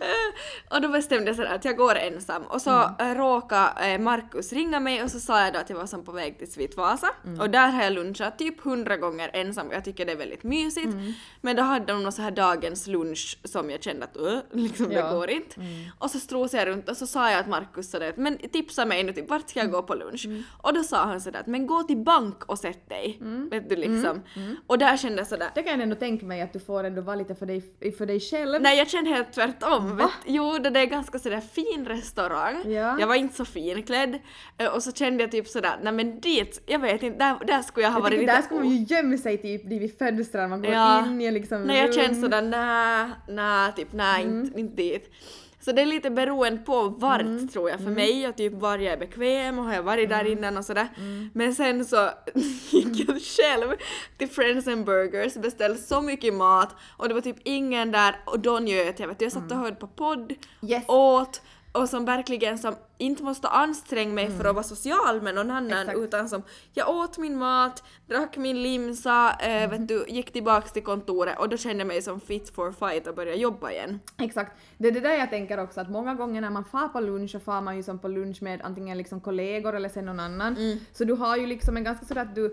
Eh, 0.00 0.74
och 0.76 0.80
då 0.82 0.88
bestämde 0.88 1.26
jag 1.26 1.36
sådär 1.36 1.54
att 1.54 1.64
jag 1.64 1.76
går 1.76 1.94
ensam 1.94 2.42
och 2.42 2.62
så 2.62 2.70
mm. 2.70 3.14
råkade 3.18 3.92
eh, 3.92 4.00
Markus 4.00 4.52
ringa 4.52 4.80
mig 4.80 5.02
och 5.02 5.10
så 5.10 5.20
sa 5.20 5.44
jag 5.44 5.52
då 5.52 5.58
att 5.58 5.70
jag 5.70 5.76
var 5.76 5.86
som 5.86 6.04
på 6.04 6.12
väg 6.12 6.38
till 6.38 6.52
Svit 6.52 6.76
Vasa 6.76 7.10
och 7.40 7.50
där 7.50 7.68
har 7.68 7.82
jag 7.82 7.92
lunchat 7.92 8.38
typ 8.38 8.60
hundra 8.60 8.96
gånger 8.96 9.30
ensam 9.32 9.66
och 9.66 9.74
jag 9.74 9.84
tycker 9.84 10.06
det 10.06 10.12
är 10.12 10.16
väldigt 10.16 10.42
mysigt. 10.42 10.94
Men 11.40 11.56
då 11.56 11.62
hade 11.62 11.86
de 11.86 12.02
någon 12.02 12.12
så 12.12 12.22
här 12.22 12.30
dagens 12.30 12.86
lunch 12.86 13.38
som 13.44 13.70
jag 13.70 13.82
kände 13.82 14.04
att 14.04 14.16
uh, 14.16 14.38
liksom 14.52 14.92
Ja. 14.92 15.02
det 15.02 15.14
går 15.14 15.30
inte. 15.30 15.60
Och 15.98 16.10
så 16.10 16.18
strosade 16.18 16.62
jag 16.62 16.68
runt 16.68 16.88
och 16.88 16.96
så 16.96 17.06
sa 17.06 17.30
jag 17.30 17.40
att 17.40 17.48
Markus 17.48 17.90
sådär 17.90 18.08
att 18.08 18.16
men 18.16 18.38
tipsa 18.38 18.84
mig 18.84 19.04
nu 19.04 19.12
typ 19.12 19.30
vart 19.30 19.50
ska 19.50 19.60
jag 19.60 19.70
gå 19.70 19.82
på 19.82 19.94
lunch? 19.94 20.26
Och 20.62 20.74
då 20.74 20.82
sa 20.82 21.04
han 21.04 21.20
sådär 21.20 21.40
att 21.40 21.46
men 21.46 21.66
gå 21.66 21.82
till 21.82 21.96
bank 21.96 22.44
och 22.44 22.58
sätt 22.58 22.88
dig. 22.88 23.18
Vet 23.50 23.68
du 23.68 23.76
liksom. 23.76 24.22
Och 24.66 24.78
där 24.78 24.96
kände 24.96 25.18
jag 25.18 25.26
sådär 25.26 25.50
Det 25.54 25.62
kan 25.62 25.72
jag 25.72 25.82
ändå 25.82 25.96
tänka 25.96 26.26
mig 26.26 26.42
att 26.42 26.52
du 26.52 26.60
får 26.60 26.84
ändå 26.84 27.02
vara 27.10 27.18
lite 27.18 27.34
för 27.34 27.46
dig, 27.46 27.62
för 27.98 28.06
dig 28.06 28.20
själv. 28.20 28.62
Nej 28.62 28.78
jag 28.78 28.88
kände 28.90 29.10
helt 29.10 29.32
tvärtom. 29.32 29.96
Vet, 29.96 30.10
jo 30.26 30.58
det 30.58 30.80
är 30.80 30.84
ganska 30.86 31.18
sådär 31.18 31.40
fin 31.40 31.86
restaurang. 31.86 32.72
Ja. 32.72 32.96
Jag 33.00 33.06
var 33.06 33.14
inte 33.14 33.34
så 33.36 33.44
finklädd. 33.44 34.18
Eh, 34.58 34.66
Och 34.74 34.82
så 34.82 34.92
kände 34.92 35.22
jag 35.22 35.30
typ 35.30 35.48
sådär, 35.48 35.78
nej 35.82 35.92
men 35.92 36.20
dit, 36.20 36.62
jag 36.66 36.78
vet 36.78 37.02
inte, 37.02 37.18
där, 37.18 37.44
där 37.46 37.62
skulle 37.62 37.86
jag 37.86 37.90
ha 37.92 37.98
Jag 37.98 38.02
varit 38.02 38.20
lite... 38.20 38.32
där 38.32 38.42
ska 38.42 38.54
man 38.54 38.68
ju 38.68 38.84
gömma 38.96 39.16
sig 39.16 39.38
typ 39.38 39.64
vid 39.64 39.98
fönstren, 39.98 40.50
man 40.50 40.62
går 40.62 40.72
Ja. 40.72 41.06
in 41.06 41.20
i 41.20 41.30
liksom 41.30 41.62
Nej 41.62 41.78
jag 41.80 41.94
kände 41.94 42.20
sådär, 42.20 42.42
nej, 42.42 43.10
nej, 43.28 43.72
typ 43.76 43.92
nej, 43.92 44.24
Mm. 44.24 44.40
inte, 44.44 44.60
inte 44.60 44.76
dit. 44.76 45.10
Så 45.60 45.72
det 45.72 45.82
är 45.82 45.86
lite 45.86 46.10
beroende 46.10 46.62
på 46.62 46.88
vart 46.88 47.20
Mm. 47.20 47.48
tror 47.48 47.70
jag 47.70 47.80
för 47.80 47.90
mig 47.90 48.28
och 48.28 48.36
typ 48.36 48.52
var 48.52 48.78
jag 48.78 48.92
är 48.92 48.96
bekväm 48.96 49.58
och 49.58 49.64
har 49.64 49.74
jag 49.74 49.82
varit 49.82 50.08
där 50.08 50.24
innan 50.24 50.56
och 50.56 50.64
sådär. 50.64 50.88
Mm. 50.96 51.30
Men 51.34 51.54
sen 51.54 51.84
så 51.84 52.10
gick 52.70 53.08
jag 53.08 53.20
själv 53.22 53.68
till 54.18 54.28
Friends 54.28 54.68
and 54.68 54.84
Burgers, 54.86 55.34
beställde 55.34 55.78
så 55.78 56.00
mycket 56.00 56.34
mat 56.34 56.76
och 56.96 57.08
det 57.08 57.14
var 57.14 57.20
typ 57.20 57.36
ingen 57.44 57.90
där 57.92 58.16
och 58.26 58.40
då 58.40 58.58
njöt 58.58 59.00
jag 59.00 59.08
vet 59.08 59.18
du. 59.18 59.24
Jag 59.24 59.32
satt 59.32 59.50
och 59.50 59.56
hörde 59.58 59.76
på 59.76 59.86
podd, 59.86 60.20
Mm. 60.20 60.36
Yes. 60.72 60.84
åt 60.88 61.42
och 61.72 61.88
som 61.88 62.04
verkligen 62.04 62.58
som 62.58 62.74
inte 62.98 63.22
måste 63.22 63.48
anstränga 63.48 64.12
mig 64.14 64.30
för 64.30 64.44
att 64.44 64.54
vara 64.54 64.64
social 64.64 65.22
med 65.22 65.34
någon 65.34 65.50
annan 65.50 65.72
Mm. 65.72 65.80
Exakt. 65.88 65.98
utan 65.98 66.28
som 66.28 66.42
jag 66.72 66.88
åt 66.88 67.18
min 67.18 67.38
mat, 67.38 67.82
drack 68.06 68.36
min 68.36 68.62
limsa, 68.62 69.36
eh, 69.40 69.62
Mm. 69.62 69.70
vet 69.70 69.88
du, 69.88 70.04
gick 70.08 70.32
tillbaks 70.32 70.72
till 70.72 70.82
kontoret 70.82 71.38
och 71.38 71.48
då 71.48 71.56
kände 71.56 71.78
jag 71.78 71.86
mig 71.88 72.02
som 72.02 72.20
fit 72.20 72.50
for 72.54 72.72
fight 72.72 73.06
och 73.06 73.14
började 73.14 73.38
jobba 73.38 73.70
igen. 73.70 74.00
Exakt. 74.18 74.52
Det 74.78 74.88
är 74.88 74.92
det 74.92 75.00
där 75.00 75.14
jag 75.18 75.30
tänker 75.30 75.58
också 75.60 75.80
att 75.80 75.90
många 75.90 76.14
gånger 76.14 76.40
när 76.40 76.50
man 76.50 76.64
far 76.64 76.88
på 76.88 77.00
lunch 77.00 77.30
så 77.30 77.40
far 77.40 77.60
man 77.60 77.76
ju 77.76 77.82
som 77.82 77.98
på 77.98 78.08
lunch 78.08 78.42
med 78.42 78.60
antingen 78.62 78.98
liksom 78.98 79.20
kollegor 79.20 79.76
eller 79.76 79.88
sen 79.88 80.04
någon 80.06 80.20
annan. 80.20 80.56
Mm. 80.56 80.78
Så 80.92 81.04
du 81.04 81.12
har 81.12 81.36
ju 81.36 81.46
liksom 81.46 81.76
en 81.76 81.84
ganska 81.84 82.06
sådär 82.06 82.22
att 82.22 82.34
du 82.34 82.46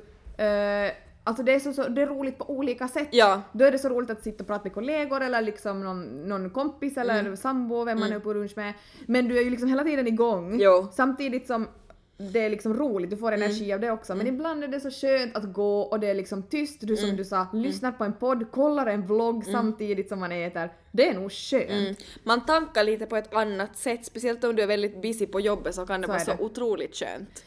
eh, 0.44 0.92
Alltså 1.28 1.44
det 1.44 1.56
är, 1.56 1.60
så, 1.60 1.74
så, 1.74 1.88
det 1.88 2.02
är 2.02 2.08
roligt 2.08 2.38
på 2.38 2.50
olika 2.50 2.88
sätt. 2.88 3.08
Ja. 3.12 3.42
Då 3.52 3.66
är 3.66 3.72
det 3.72 3.80
så 3.80 3.90
roligt 3.90 4.10
att 4.10 4.24
sitta 4.24 4.44
och 4.44 4.48
prata 4.48 4.64
med 4.64 4.74
kollegor 4.74 5.22
eller 5.22 5.42
liksom 5.42 5.84
någon, 5.84 6.28
någon 6.30 6.50
kompis 6.50 6.98
eller 6.98 7.20
Mm. 7.20 7.38
sambo, 7.38 7.84
vem 7.84 8.00
man 8.00 8.12
är 8.12 8.20
på 8.20 8.34
lunch 8.34 8.52
med. 8.58 8.74
Men 9.06 9.28
du 9.28 9.38
är 9.38 9.42
ju 9.44 9.50
liksom 9.50 9.70
hela 9.70 9.84
tiden 9.84 10.08
igång. 10.08 10.60
Jo. 10.62 10.88
Samtidigt 10.94 11.48
som 11.48 11.68
det 12.34 12.40
är 12.40 12.50
liksom 12.50 12.74
roligt, 12.74 13.10
du 13.10 13.18
får 13.18 13.28
Mm. 13.32 13.42
energi 13.44 13.74
av 13.74 13.80
det 13.80 13.92
också. 13.92 14.16
Men 14.16 14.28
ibland 14.28 14.64
är 14.64 14.68
det 14.68 14.80
så 14.80 14.92
skönt 14.92 15.36
att 15.38 15.54
gå 15.54 15.82
och 15.82 16.00
det 16.00 16.08
är 16.08 16.16
liksom 16.16 16.44
tyst, 16.44 16.78
du 16.82 16.96
som 16.98 17.06
Mm. 17.06 17.18
du 17.18 17.26
sa, 17.26 17.48
lyssnar 17.54 17.92
på 17.92 18.04
en 18.04 18.14
podd, 18.14 18.52
kollar 18.52 18.88
en 18.88 19.08
vlogg 19.08 19.46
samtidigt 19.46 20.10
som 20.10 20.20
man 20.20 20.32
äter. 20.32 20.70
Det 20.92 21.10
är 21.10 21.14
nog 21.14 21.32
skönt. 21.32 21.70
Mm. 21.70 21.96
Man 22.24 22.46
tankar 22.46 22.84
lite 22.84 23.06
på 23.06 23.16
ett 23.18 23.34
annat 23.34 23.78
sätt, 23.78 24.06
speciellt 24.06 24.44
om 24.44 24.56
du 24.56 24.64
är 24.64 24.68
väldigt 24.68 25.02
busy 25.02 25.26
på 25.26 25.40
jobbet 25.40 25.76
så 25.76 25.86
kan 25.86 26.02
det 26.02 26.08
Så 26.08 26.12
vara 26.14 26.20
så 26.22 26.32
det. 26.32 26.44
otroligt 26.44 26.96
skönt. 26.96 27.44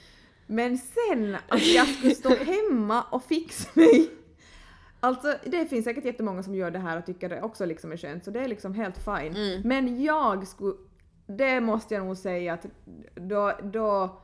Men 0.50 0.78
sen 0.78 1.36
att 1.48 1.66
jag 1.66 1.86
skulle 1.88 2.14
stå 2.14 2.28
hemma 2.44 3.02
och 3.10 3.24
fixa 3.24 3.68
mig. 3.74 4.10
Alltså 5.00 5.34
det 5.46 5.66
finns 5.66 5.84
säkert 5.84 6.04
jättemånga 6.04 6.42
som 6.42 6.54
gör 6.54 6.70
det 6.70 6.78
här 6.78 6.98
och 6.98 7.06
tycker 7.06 7.28
det 7.28 7.42
också 7.42 7.64
liksom 7.66 7.92
är 7.92 7.96
skönt 7.96 8.24
så 8.24 8.30
det 8.30 8.40
är 8.40 8.48
liksom 8.48 8.74
helt 8.74 8.98
fine. 8.98 9.36
Mm. 9.36 9.60
Men 9.64 10.02
jag 10.02 10.46
skulle, 10.48 10.74
det 11.26 11.60
måste 11.60 11.94
jag 11.94 12.06
nog 12.06 12.16
säga 12.16 12.52
att 12.52 12.66
då, 13.14 13.52
då, 13.62 14.20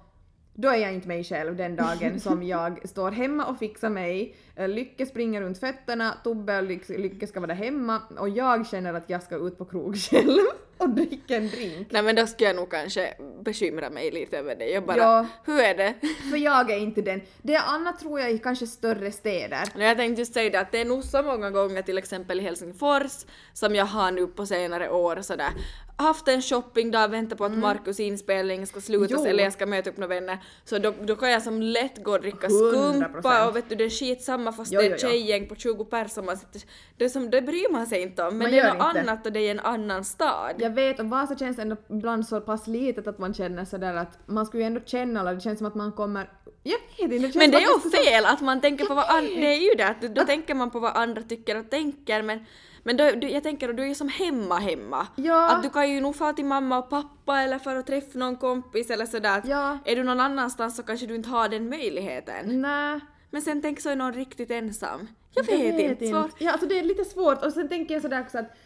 då 0.55 0.69
är 0.69 0.77
jag 0.77 0.95
inte 0.95 1.09
mig 1.09 1.25
själv 1.25 1.57
den 1.57 1.77
dagen 1.77 2.21
som 2.21 2.43
jag 2.43 2.89
står 2.89 3.11
hemma 3.11 3.47
och 3.47 3.59
fixar 3.59 3.91
mig, 3.91 4.37
eh, 4.57 4.69
Lycke 4.69 5.07
springer 5.07 5.41
runt 5.41 5.59
fötterna, 5.59 6.15
Tobbe 6.25 6.59
och 6.59 6.65
Lyck- 6.65 6.99
Lycke 6.99 7.27
ska 7.27 7.41
vara 7.41 7.55
där 7.55 7.65
hemma 7.65 8.01
och 8.19 8.29
jag 8.29 8.67
känner 8.67 8.95
att 8.95 9.11
jag 9.11 9.23
ska 9.23 9.37
ut 9.37 9.59
på 9.59 9.65
krog 9.65 9.97
själv 9.97 10.41
och 10.79 10.89
dricka 10.89 11.37
en 11.37 11.49
drink. 11.49 11.87
Nej 11.91 12.03
men 12.03 12.17
då 12.17 12.27
skulle 12.27 12.49
jag 12.49 12.57
nog 12.57 12.71
kanske 12.71 13.15
bekymra 13.45 13.91
mig 13.91 14.11
lite 14.11 14.39
över 14.39 14.55
det. 14.57 14.67
Jag 14.71 14.87
bara, 14.87 14.97
Ja. 14.97 15.27
hur 15.45 15.61
är 15.61 15.75
det? 15.75 15.95
För 16.31 16.37
jag 16.37 16.71
är 16.71 16.79
inte 16.79 17.03
den. 17.03 17.21
Det 17.43 17.55
är 17.55 17.63
annat 17.67 17.99
tror 18.01 18.21
jag 18.21 18.33
i 18.33 18.39
kanske 18.39 18.67
större 18.67 19.13
städer. 19.13 19.63
Nej, 19.75 19.87
Jag 19.89 19.97
tänkte 19.97 20.21
just 20.21 20.35
säga 20.35 20.51
det 20.51 20.61
att 20.61 20.73
det 20.73 20.81
är 20.81 20.85
nog 20.85 21.05
så 21.05 21.23
många 21.23 21.51
gånger 21.51 21.83
till 21.83 21.99
exempel 21.99 22.41
i 22.41 22.43
Helsingfors 22.43 23.13
som 23.53 23.75
jag 23.75 23.85
har 23.87 24.11
nu 24.11 24.27
på 24.27 24.47
senare 24.47 24.91
år 24.91 25.19
sådär 25.23 25.51
haft 25.99 26.29
en 26.29 26.43
shoppingdag, 26.43 27.09
väntat 27.09 27.39
på 27.39 27.45
att 27.45 27.59
Markus 27.59 28.01
inspelning 28.01 28.67
ska 28.67 28.81
slutas 28.81 29.11
Mm. 29.11 29.25
Jo. 29.25 29.31
eller 29.31 29.45
jag 29.45 29.53
ska 29.53 29.67
möta 29.67 29.91
upp 29.91 29.97
några 29.97 30.15
vänner. 30.15 30.39
Så 30.65 30.79
då, 30.79 30.95
då 31.03 31.17
kan 31.17 31.31
jag 31.31 31.43
som 31.43 31.63
lätt 31.63 32.03
gå 32.05 32.13
och 32.13 32.21
dricka 32.21 32.47
100%. 32.49 32.93
skumpa 33.13 33.49
och 33.49 33.57
vet 33.57 33.69
du 33.69 33.75
det 33.75 33.85
är 33.85 33.91
skitsamma 33.91 34.53
fast 34.53 34.73
Jo, 34.73 34.81
det 34.81 34.87
är 34.87 34.95
ett 34.95 35.01
tjejgäng 35.01 35.49
på 35.49 35.55
20 35.55 35.85
pers 35.85 36.17
och 36.19 36.25
man 36.25 36.37
sitter, 36.37 36.61
det, 36.97 37.09
som, 37.11 37.31
det 37.31 37.43
bryr 37.43 37.73
man 37.73 37.87
sig 37.87 38.03
inte 38.03 38.23
om 38.23 38.29
men 38.29 38.39
Man 38.39 38.51
det 38.51 38.59
är 38.59 38.75
något 38.75 38.87
inte. 38.97 39.01
annat 39.01 39.27
och 39.27 39.33
det 39.33 39.41
är 39.41 39.51
en 39.51 39.61
annan 39.61 40.05
stad. 40.05 40.55
Jag 40.67 40.75
vet, 40.75 41.01
och 41.01 41.07
Vasa 41.07 41.37
känns 41.37 41.59
ändå 41.59 41.77
ibland 41.91 42.27
så 42.27 42.41
pass 42.41 42.67
litet 42.67 43.07
att 43.07 43.19
man 43.19 43.35
känner 43.35 43.65
sådär 43.65 43.95
att 43.95 44.19
man 44.27 44.47
skulle 44.47 44.63
ju 44.63 44.67
ändå 44.67 44.81
känna 44.85 45.21
alla, 45.21 45.35
det 45.35 45.41
känns 45.41 45.59
som 45.59 45.67
att 45.67 45.75
man 45.75 45.93
kommer... 45.93 46.31
Jag 46.63 46.79
vet 46.79 46.99
inte, 46.99 47.15
det 47.15 47.21
känns 47.23 47.35
Men 47.35 47.51
det 47.51 47.57
är 47.57 47.77
att 47.77 47.85
ju 47.85 47.91
fel 47.91 48.25
att 48.25 48.41
man 48.41 48.61
tänker 48.61 48.85
på 48.85 48.95
vad 48.95 49.05
andra, 49.05 49.31
det 49.35 49.55
är 49.55 49.71
ju 49.71 49.75
det 49.77 49.89
att 49.89 50.01
då 50.01 50.25
tänker 50.25 50.55
man 50.55 50.71
på 50.71 50.81
vad 50.81 50.97
andra 50.97 51.23
tycker 51.23 51.59
och 51.59 51.71
tänker 51.71 52.23
men 52.23 52.45
men 52.83 52.97
då, 52.97 53.11
du, 53.11 53.29
jag 53.29 53.43
tänker 53.43 53.69
att 53.69 53.77
du 53.77 53.83
är 53.83 53.87
ju 53.87 53.95
som 53.95 54.09
hemma 54.09 54.59
hemma. 54.59 55.07
Ja. 55.17 55.51
Att 55.51 55.63
du 55.63 55.71
kan 55.71 55.91
ju 55.91 56.01
nog 56.01 56.17
fara 56.17 56.33
till 56.33 56.45
mamma 56.45 56.79
och 56.79 56.91
pappa 56.91 57.43
eller 57.43 57.59
för 57.59 57.77
att 57.77 57.87
träffa 57.87 58.19
någon 58.19 58.37
kompis 58.37 58.91
eller 58.91 59.07
sådär. 59.07 59.39
att 59.39 59.49
Ja. 59.49 59.79
Är 59.85 59.97
du 59.97 60.03
någon 60.03 60.21
annanstans 60.21 60.77
så 60.77 60.83
kanske 60.83 61.07
du 61.07 61.15
inte 61.15 61.29
har 61.29 61.49
den 61.49 61.69
möjligheten. 61.69 62.63
Nej. 62.63 63.01
Men 63.31 63.43
sen 63.43 63.63
tänk 63.63 63.81
så 63.81 63.89
är 63.89 63.97
någon 63.97 64.13
riktigt 64.13 64.51
ensam. 64.51 65.09
Jag 65.35 65.45
vet, 65.45 65.81
inte. 65.81 66.07
Svårt. 66.07 66.35
Ja, 66.39 66.53
alltså 66.53 66.67
det 66.67 66.79
är 66.79 66.83
lite 66.83 67.05
svårt 67.05 67.45
och 67.45 67.53
sen 67.53 67.69
tänker 67.69 67.95
jag 67.95 68.03
sådär 68.03 68.21
också 68.21 68.39
att 68.39 68.45
att 68.45 68.57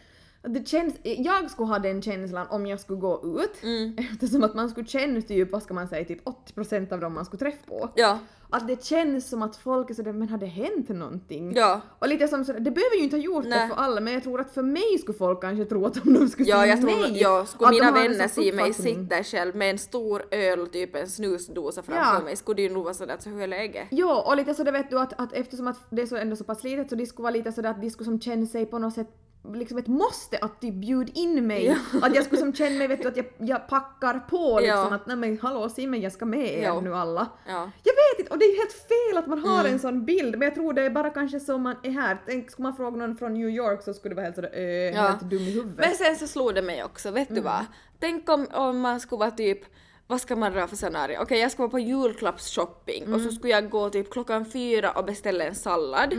det 0.43 0.67
känns, 0.67 0.95
jag 1.03 1.51
skulle 1.51 1.67
ha 1.67 1.79
den 1.79 2.01
känslan 2.01 2.47
om 2.49 2.65
jag 2.65 2.79
skulle 2.79 2.99
gå 2.99 3.39
ut 3.43 3.63
Mm. 3.63 3.95
eftersom 4.13 4.43
att 4.43 4.55
man 4.55 4.69
skulle 4.69 4.87
känna 4.87 5.21
typ, 5.21 5.51
vad 5.51 5.63
ska 5.63 5.73
man 5.73 5.87
säga, 5.87 6.05
typ 6.05 6.25
80% 6.55 6.93
av 6.93 6.99
dem 6.99 7.13
man 7.13 7.25
skulle 7.25 7.39
träffa 7.39 7.65
på. 7.67 7.89
Ja. 7.95 8.19
Att 8.53 8.67
det 8.67 8.83
känns 8.85 9.29
som 9.29 9.41
att 9.41 9.55
folk 9.55 9.89
är 9.89 9.93
sådär, 9.93 10.13
men 10.13 10.29
har 10.29 10.37
det 10.37 10.45
hänt 10.45 10.89
någonting? 10.89 11.53
Ja. 11.55 11.81
Och 11.99 12.07
lite 12.07 12.27
som 12.27 12.45
sådär, 12.45 12.59
det 12.59 12.71
behöver 12.71 12.95
ju 12.95 13.03
inte 13.03 13.15
ha 13.15 13.21
gjort 13.23 13.45
Nej. 13.47 13.59
det 13.59 13.75
för 13.75 13.81
alla 13.81 14.01
men 14.01 14.13
jag 14.13 14.23
tror 14.23 14.41
att 14.41 14.53
för 14.53 14.61
mig 14.63 14.97
skulle 15.01 15.17
folk 15.17 15.41
kanske 15.41 15.65
tro 15.65 15.85
att 15.85 16.05
om 16.05 16.13
de 16.13 16.27
skulle 16.29 16.49
Ja, 16.49 16.55
säga 16.61 16.67
jag 16.67 16.81
tror, 16.81 16.89
nej, 17.11 17.21
ja, 17.21 17.45
skulle 17.45 17.71
mina 17.71 17.91
vänner 17.91 18.27
se 18.27 18.53
mig 18.53 18.73
sitta 18.73 19.23
själv 19.23 19.55
med 19.55 19.69
en 19.69 19.77
stor 19.77 20.23
öl, 20.31 20.67
typ 20.67 20.95
en 20.95 21.07
snusdosa 21.09 21.83
framför 21.83 22.15
Ja. 22.17 22.23
mig, 22.23 22.35
skulle 22.35 22.55
det 22.55 22.61
ju 22.61 22.69
nog 22.69 22.83
vara 22.83 22.93
sådär 22.93 23.13
att 23.13 23.21
så 23.23 23.29
hur 23.29 23.41
är 23.41 23.47
läget? 23.47 23.87
Jo, 23.91 24.09
och 24.09 24.37
lite 24.37 24.53
så 24.53 24.63
det 24.63 24.71
vet 24.71 24.89
du 24.89 24.99
att, 24.99 25.19
att 25.21 25.33
eftersom 25.33 25.67
att 25.67 25.77
det 25.89 26.01
är 26.01 26.05
så 26.05 26.15
ändå 26.15 26.35
så 26.35 26.43
pass 26.43 26.63
litet 26.63 26.89
så 26.89 26.95
det 26.95 27.05
skulle 27.05 27.23
vara 27.23 27.33
lite 27.33 27.51
sådär 27.51 27.69
att 27.69 27.81
de 27.81 27.89
skulle 27.89 28.05
som 28.05 28.21
känna 28.21 28.45
sig 28.45 28.65
på 28.65 28.79
något 28.79 28.93
sätt 28.93 29.07
liksom 29.53 29.77
ett 29.77 29.87
måste 29.87 30.37
att 30.37 30.61
typ 30.61 30.73
bjud 30.73 31.11
in 31.13 31.47
mig. 31.47 31.77
Att 32.01 32.15
jag 32.15 32.25
skulle 32.25 32.41
som 32.41 32.53
känna 32.53 32.77
mig, 32.77 32.87
vet 32.87 33.01
du, 33.01 33.07
att 33.07 33.17
jag, 33.17 33.25
jag 33.37 33.67
packar 33.67 34.19
på 34.19 34.59
liksom 34.59 34.67
Ja. 34.77 34.95
att 34.95 35.07
nej 35.07 35.15
men 35.15 35.39
hallå 35.41 35.69
Simon 35.69 36.01
jag 36.01 36.11
ska 36.11 36.25
med 36.25 36.53
er 36.59 36.63
Ja. 36.63 36.81
nu 36.81 36.95
alla. 36.95 37.27
Ja. 37.47 37.71
Jag 37.83 37.93
vet 37.93 38.19
inte, 38.19 38.31
och 38.33 38.37
det 38.39 38.45
är 38.45 38.51
ju 38.51 38.57
helt 38.57 38.73
fel 38.73 39.17
att 39.17 39.27
man 39.27 39.39
har 39.39 39.59
Mm. 39.59 39.73
en 39.73 39.79
sån 39.79 40.05
bild, 40.05 40.31
men 40.37 40.41
jag 40.45 40.55
tror 40.55 40.73
det 40.73 40.81
är 40.85 40.89
bara 40.89 41.09
kanske 41.09 41.39
så 41.39 41.57
man 41.57 41.75
är 41.83 41.89
här. 41.91 42.17
Tänk, 42.25 42.51
skulle 42.51 42.63
man 42.63 42.75
fråga 42.75 42.97
någon 42.97 43.15
från 43.17 43.33
New 43.33 43.49
York 43.49 43.83
så 43.83 43.93
skulle 43.93 44.11
det 44.11 44.15
vara 44.15 44.23
helt 44.23 44.35
sådär 44.35 44.51
äh, 44.53 44.61
Ja. 44.63 45.01
helt 45.01 45.21
dum 45.21 45.39
i 45.41 45.51
huvudet. 45.51 45.77
Men 45.79 45.95
sen 45.95 46.15
så 46.15 46.27
slog 46.27 46.55
det 46.55 46.61
mig 46.61 46.83
också, 46.83 47.11
vet 47.11 47.29
Mm. 47.29 47.41
du 47.43 47.45
vad? 47.49 47.65
Tänk 47.99 48.29
om, 48.29 48.47
om 48.53 48.79
man 48.79 48.99
skulle 48.99 49.19
vara 49.19 49.31
typ 49.31 49.59
vad 50.07 50.21
ska 50.21 50.35
man 50.35 50.51
dra 50.53 50.67
för 50.67 50.75
scenario? 50.75 51.17
Okej, 51.21 51.39
jag 51.39 51.51
ska 51.51 51.61
vara 51.63 51.71
på 51.71 51.79
julklappsshopping 51.79 53.03
och 53.03 53.07
Mm. 53.19 53.23
så 53.29 53.31
skulle 53.35 53.53
jag 53.53 53.69
gå 53.69 53.89
typ 53.89 54.11
klockan 54.11 54.45
fyra 54.45 54.91
och 54.91 55.05
beställa 55.05 55.43
en 55.45 55.55
sallad. 55.55 56.13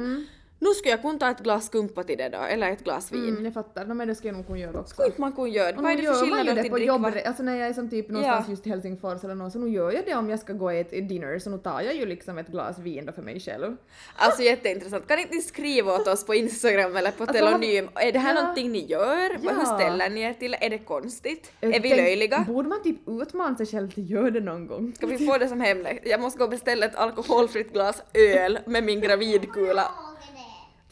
Nu 0.63 0.69
skulle 0.75 0.91
jag 0.91 1.03
kunna 1.03 1.19
ta 1.19 1.31
ett 1.31 1.39
glas 1.41 1.67
skumpa 1.67 2.05
till 2.05 2.19
det 2.19 2.29
då, 2.29 2.39
eller 2.39 2.71
ett 2.71 2.85
glas 2.85 3.13
vin. 3.13 3.29
Mm, 3.29 3.45
jag 3.45 3.55
fattar, 3.55 3.85
no, 3.87 3.95
men 3.95 4.09
det 4.09 4.15
ska 4.15 4.29
jag 4.29 4.37
nog 4.37 4.47
kunna 4.47 4.59
göra 4.59 4.81
också. 4.81 4.93
Skulle 4.95 5.07
inte 5.09 5.21
man 5.21 5.33
kunna 5.33 5.49
göra 5.49 5.77
Vad 5.77 5.93
är 5.93 5.97
det 5.97 6.03
för 6.03 6.15
skillnad 6.15 6.63
till 6.63 6.71
på 6.71 6.79
jobbet, 6.79 7.27
alltså 7.27 7.43
när 7.43 7.57
jag 7.57 7.69
är 7.69 7.73
som 7.73 7.91
typ 7.91 8.09
någonstans 8.09 8.45
Ja. 8.47 8.51
just 8.51 8.67
i 8.67 8.71
Helsingfors 8.71 9.25
eller 9.25 9.35
något 9.35 9.53
så 9.53 9.59
nu 9.59 9.69
gör 9.69 9.93
jag 9.93 10.05
det 10.07 10.15
om 10.15 10.31
jag 10.31 10.39
ska 10.39 10.53
gå 10.53 10.65
och 10.65 10.73
äta 10.75 10.97
dinner 10.97 11.39
så 11.39 11.51
nu 11.51 11.59
tar 11.59 11.81
jag 11.81 11.95
ju 11.95 12.07
liksom 12.07 12.39
ett 12.39 12.49
glas 12.49 12.79
vin 12.79 13.07
då 13.07 13.13
för 13.13 13.23
mig 13.23 13.41
själv. 13.41 13.77
Alltså 14.17 14.43
jätteintressant. 14.43 15.09
Kan 15.09 15.19
inte 15.19 15.35
ni 15.35 15.43
skriva 15.43 15.95
åt 15.95 16.09
oss 16.09 16.27
på 16.27 16.35
Instagram 16.35 16.97
eller 16.97 17.11
på 17.11 17.23
Alltså, 17.23 17.37
telonym? 17.39 17.89
Är 17.95 18.13
det 18.13 18.19
här 18.19 18.35
ja. 18.35 18.41
någonting 18.41 18.73
ni 18.73 18.87
gör? 18.87 19.31
Ja. 19.43 19.51
Hur 19.53 19.65
ställer 19.79 20.11
ni 20.11 20.21
er 20.23 20.33
till? 20.35 20.57
Är 20.61 20.71
det 20.71 20.79
konstigt? 20.79 21.53
Jag 21.61 21.75
Är 21.75 21.81
vi 21.81 21.89
tänk- 21.89 22.01
löjliga? 22.03 22.45
Borde 22.49 22.69
man 22.69 22.83
typ 22.83 23.09
utmana 23.09 23.57
sig 23.57 23.67
själv 23.67 23.91
till 23.91 24.05
att 24.05 24.11
göra 24.11 24.31
det 24.31 24.41
någon 24.41 24.67
gång? 24.67 24.93
Ska 24.97 25.07
vi 25.07 25.27
få 25.27 25.39
det 25.39 25.49
som 25.49 25.61
hemläxa? 25.61 26.09
Jag 26.09 26.21
måste 26.21 26.39
gå 26.39 26.45
och 26.45 26.51
beställa 26.51 26.87
ett 26.87 26.97
alkoholfritt 26.97 27.73
glas 27.73 28.03
öl 28.15 28.59
med 28.67 28.85
min 28.85 29.01
gravidkula. 29.01 29.91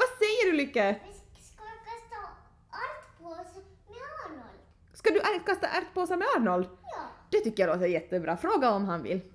Vad 0.01 0.09
säger 0.19 0.51
du 0.51 0.57
Lykke? 0.57 0.97
Vi 1.07 1.13
ska 1.43 1.63
kasta 1.91 2.17
ärtpåse 2.87 3.61
med 3.89 4.03
Arnold. 4.27 4.61
Ska 4.95 5.11
du 5.11 5.21
kasta 5.47 5.67
ärtpåsar 5.67 6.17
med 6.17 6.27
Arnold? 6.37 6.67
Ja. 6.83 7.03
Det 7.31 7.41
tycker 7.41 7.67
jag 7.67 7.75
låter 7.75 7.87
jättebra. 7.87 8.37
Fråga 8.37 8.71
om 8.71 8.85
han 8.85 9.03
vill. 9.03 9.21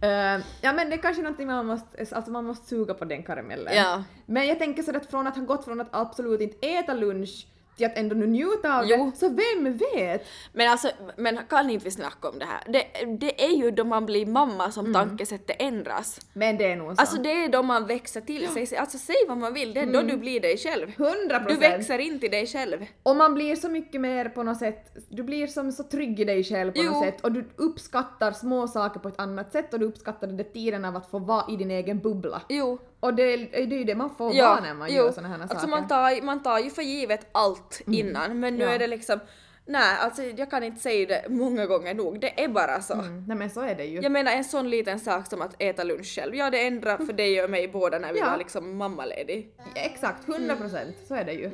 Eh, 0.00 0.40
ja 0.60 0.72
men 0.72 0.90
det 0.90 0.96
är 0.96 1.02
kanske 1.02 1.22
någonting 1.22 1.46
man 1.46 1.66
måste, 1.66 2.16
alltså 2.16 2.30
man 2.30 2.44
måste 2.44 2.66
suga 2.66 2.94
på 2.94 3.04
den 3.04 3.22
karamellen. 3.22 3.76
Ja. 3.76 4.04
Men 4.26 4.46
jag 4.46 4.58
tänker 4.58 4.82
så 4.82 4.96
att 4.96 5.10
från 5.10 5.26
att 5.26 5.36
ha 5.36 5.44
gått 5.44 5.64
från 5.64 5.80
att 5.80 5.88
absolut 5.90 6.40
inte 6.40 6.66
äta 6.66 6.94
lunch 6.94 7.46
till 7.76 7.86
att 7.86 7.98
ändå 7.98 8.16
nu 8.16 8.26
njuta 8.26 8.78
av 8.78 8.84
Jo. 8.86 9.10
det, 9.10 9.18
så 9.18 9.28
vem 9.28 9.76
vet? 9.94 10.26
Men 10.52 10.70
alltså, 10.70 10.90
men 11.16 11.38
kan 11.48 11.70
inte 11.70 11.84
vi 11.84 11.90
snacka 11.90 12.28
om 12.28 12.38
det 12.38 12.44
här? 12.44 12.60
Det, 12.66 13.04
det 13.18 13.44
är 13.44 13.56
ju 13.56 13.70
då 13.70 13.84
man 13.84 14.06
blir 14.06 14.26
mamma 14.26 14.70
som 14.70 14.94
tankesättet 14.94 15.56
ändras. 15.58 16.20
Men 16.32 16.56
det 16.56 16.64
är 16.72 16.76
nog 16.76 16.94
så. 16.96 17.00
Alltså 17.00 17.16
det 17.22 17.44
är 17.44 17.48
då 17.48 17.62
man 17.62 17.86
växer 17.86 18.20
till 18.20 18.48
sig. 18.48 18.76
Alltså 18.76 18.98
säg 18.98 19.16
vad 19.28 19.38
man 19.38 19.54
vill, 19.54 19.74
det 19.74 19.80
är 19.80 19.86
då 19.86 20.02
du 20.02 20.16
blir 20.16 20.40
dig 20.40 20.58
själv. 20.58 20.88
100 20.96 21.14
Du 21.38 21.44
procent. 21.44 21.62
växer 21.62 21.98
in 21.98 22.20
till 22.20 22.30
dig 22.30 22.46
själv. 22.46 22.86
Och 23.02 23.16
man 23.16 23.34
blir 23.34 23.56
så 23.56 23.68
mycket 23.68 24.00
mer 24.00 24.28
på 24.28 24.42
något 24.42 24.58
sätt, 24.58 24.96
du 25.08 25.22
blir 25.22 25.46
som 25.46 25.72
så 25.72 25.82
trygg 25.82 26.20
i 26.20 26.24
dig 26.24 26.44
själv 26.44 26.72
på 26.72 26.78
Jo. 26.78 26.90
något 26.92 27.04
sätt 27.04 27.20
och 27.20 27.32
du 27.32 27.44
uppskattar 27.56 28.32
små 28.32 28.68
saker 28.68 29.00
på 29.00 29.08
ett 29.08 29.20
annat 29.20 29.52
sätt 29.52 29.72
och 29.74 29.80
du 29.80 29.86
uppskattar 29.86 30.26
den 30.26 30.36
där 30.36 30.44
tiden 30.44 30.84
av 30.84 30.96
att 30.96 31.10
få 31.10 31.18
vara 31.18 31.44
i 31.52 31.56
din 31.56 31.70
egen 31.70 31.98
bubbla. 31.98 32.42
Jo. 32.48 32.78
Och 33.00 33.14
det, 33.14 33.22
är- 33.22 33.66
det 33.66 33.74
är 33.74 33.78
ju 33.78 33.84
det 33.84 33.94
man 33.94 34.10
får 34.18 34.24
vara 34.34 34.60
när 34.60 34.74
man 34.74 34.92
gör 34.92 35.12
såna 35.12 35.28
här 35.28 35.40
alltså 35.40 35.56
saker. 35.56 35.68
man 35.68 35.88
tar, 35.88 36.22
man 36.22 36.42
tar 36.42 36.58
ju 36.58 36.70
för 36.70 36.82
givet 36.82 37.26
allt 37.32 37.82
innan 37.86 38.40
men 38.40 38.56
nu 38.56 38.64
Ja. 38.64 38.70
är 38.70 38.78
det 38.78 38.86
liksom 38.86 39.18
Nej, 39.66 39.96
alltså 40.00 40.22
jag 40.22 40.50
kan 40.50 40.62
inte 40.62 40.80
säga 40.80 41.06
det 41.06 41.28
många 41.28 41.66
gånger 41.66 41.94
nog, 41.94 42.20
det 42.20 42.42
är 42.44 42.48
bara 42.48 42.80
så. 42.82 42.94
Mm, 42.94 43.24
nej 43.28 43.36
men 43.36 43.50
så 43.50 43.60
är 43.60 43.74
det 43.74 43.84
ju. 43.84 44.00
Jag 44.00 44.12
menar 44.12 44.32
en 44.32 44.44
sån 44.44 44.70
liten 44.70 45.00
sak 45.00 45.26
som 45.26 45.42
att 45.42 45.54
äta 45.58 45.84
lunch 45.84 46.06
själv, 46.14 46.34
ja 46.34 46.50
det 46.50 46.66
ändrar 46.66 46.96
för 46.98 47.12
dig 47.12 47.42
och 47.44 47.50
mig 47.50 47.68
båda 47.68 47.98
när 47.98 48.12
vi 48.12 48.18
Ja. 48.18 48.30
var 48.30 48.36
liksom 48.38 48.76
mammaledig. 48.76 49.50
Exakt, 49.74 50.28
100 50.28 50.56
procent. 50.56 50.96
Så 51.08 51.14
är 51.14 51.24
det 51.24 51.32
ju. 51.32 51.44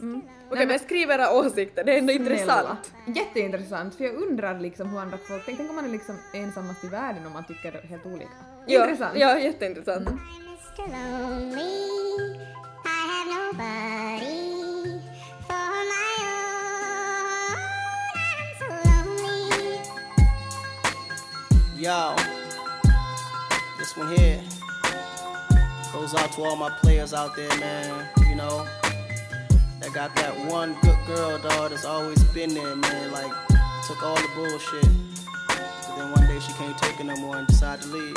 Mm. 0.00 0.22
Okej 0.50 0.66
men 0.66 0.78
skriv 0.78 1.10
era 1.10 1.32
åsikter, 1.32 1.84
det 1.84 1.94
är 1.94 1.98
ändå 1.98 2.12
intressant. 2.12 2.48
Snälla. 3.04 3.18
Jätteintressant, 3.20 3.94
för 3.94 4.04
jag 4.04 4.14
undrar 4.14 4.58
liksom 4.60 4.88
hur 4.90 4.98
andra 5.00 5.18
folk 5.18 5.44
tänker. 5.44 5.56
Tänk 5.56 5.70
om 5.70 5.76
man 5.76 5.84
är 5.84 5.88
liksom 5.88 6.14
ensammast 6.34 6.84
i 6.84 6.88
världen 6.88 7.26
om 7.26 7.32
man 7.32 7.44
tycker 7.44 7.72
helt 7.72 8.06
olika. 8.06 8.30
Ja, 8.66 8.82
Intressant. 8.82 9.18
Ja, 9.18 9.38
jätteintressant. 9.38 10.08
I'm 10.08 10.18
Mr. 10.70 10.86
Lonely. 10.92 12.38
I 12.84 12.88
have 13.10 13.26
nobody 13.26 15.00
for 15.46 15.68
my 15.90 16.10
own. 17.48 17.58
I'm 18.16 18.50
so 18.58 18.66
lonely. 18.88 19.80
Yo, 21.76 21.98
this 23.78 23.96
one 23.96 24.08
here 24.16 24.40
goes 25.92 26.14
out 26.14 26.32
to 26.32 26.44
all 26.44 26.56
my 26.56 26.70
players 26.70 27.12
out 27.12 27.34
there, 27.34 27.48
man. 27.58 28.08
You 28.28 28.36
know, 28.36 28.66
that 29.80 29.92
got 29.92 30.14
that 30.16 30.36
one 30.46 30.76
good 30.82 30.98
girl, 31.06 31.38
dog, 31.38 31.70
that's 31.70 31.84
always 31.84 32.22
been 32.24 32.54
there, 32.54 32.76
man. 32.76 33.12
Like, 33.12 33.32
took 33.86 34.02
all 34.02 34.16
the 34.16 34.28
bullshit. 34.34 34.88
But 35.48 35.96
then 35.96 36.12
one 36.12 36.26
day 36.28 36.38
she 36.38 36.52
can't 36.52 36.78
take 36.78 37.00
it 37.00 37.04
no 37.04 37.16
more 37.16 37.36
and 37.38 37.46
decided 37.46 37.82
to 37.82 37.88
leave. 37.88 38.16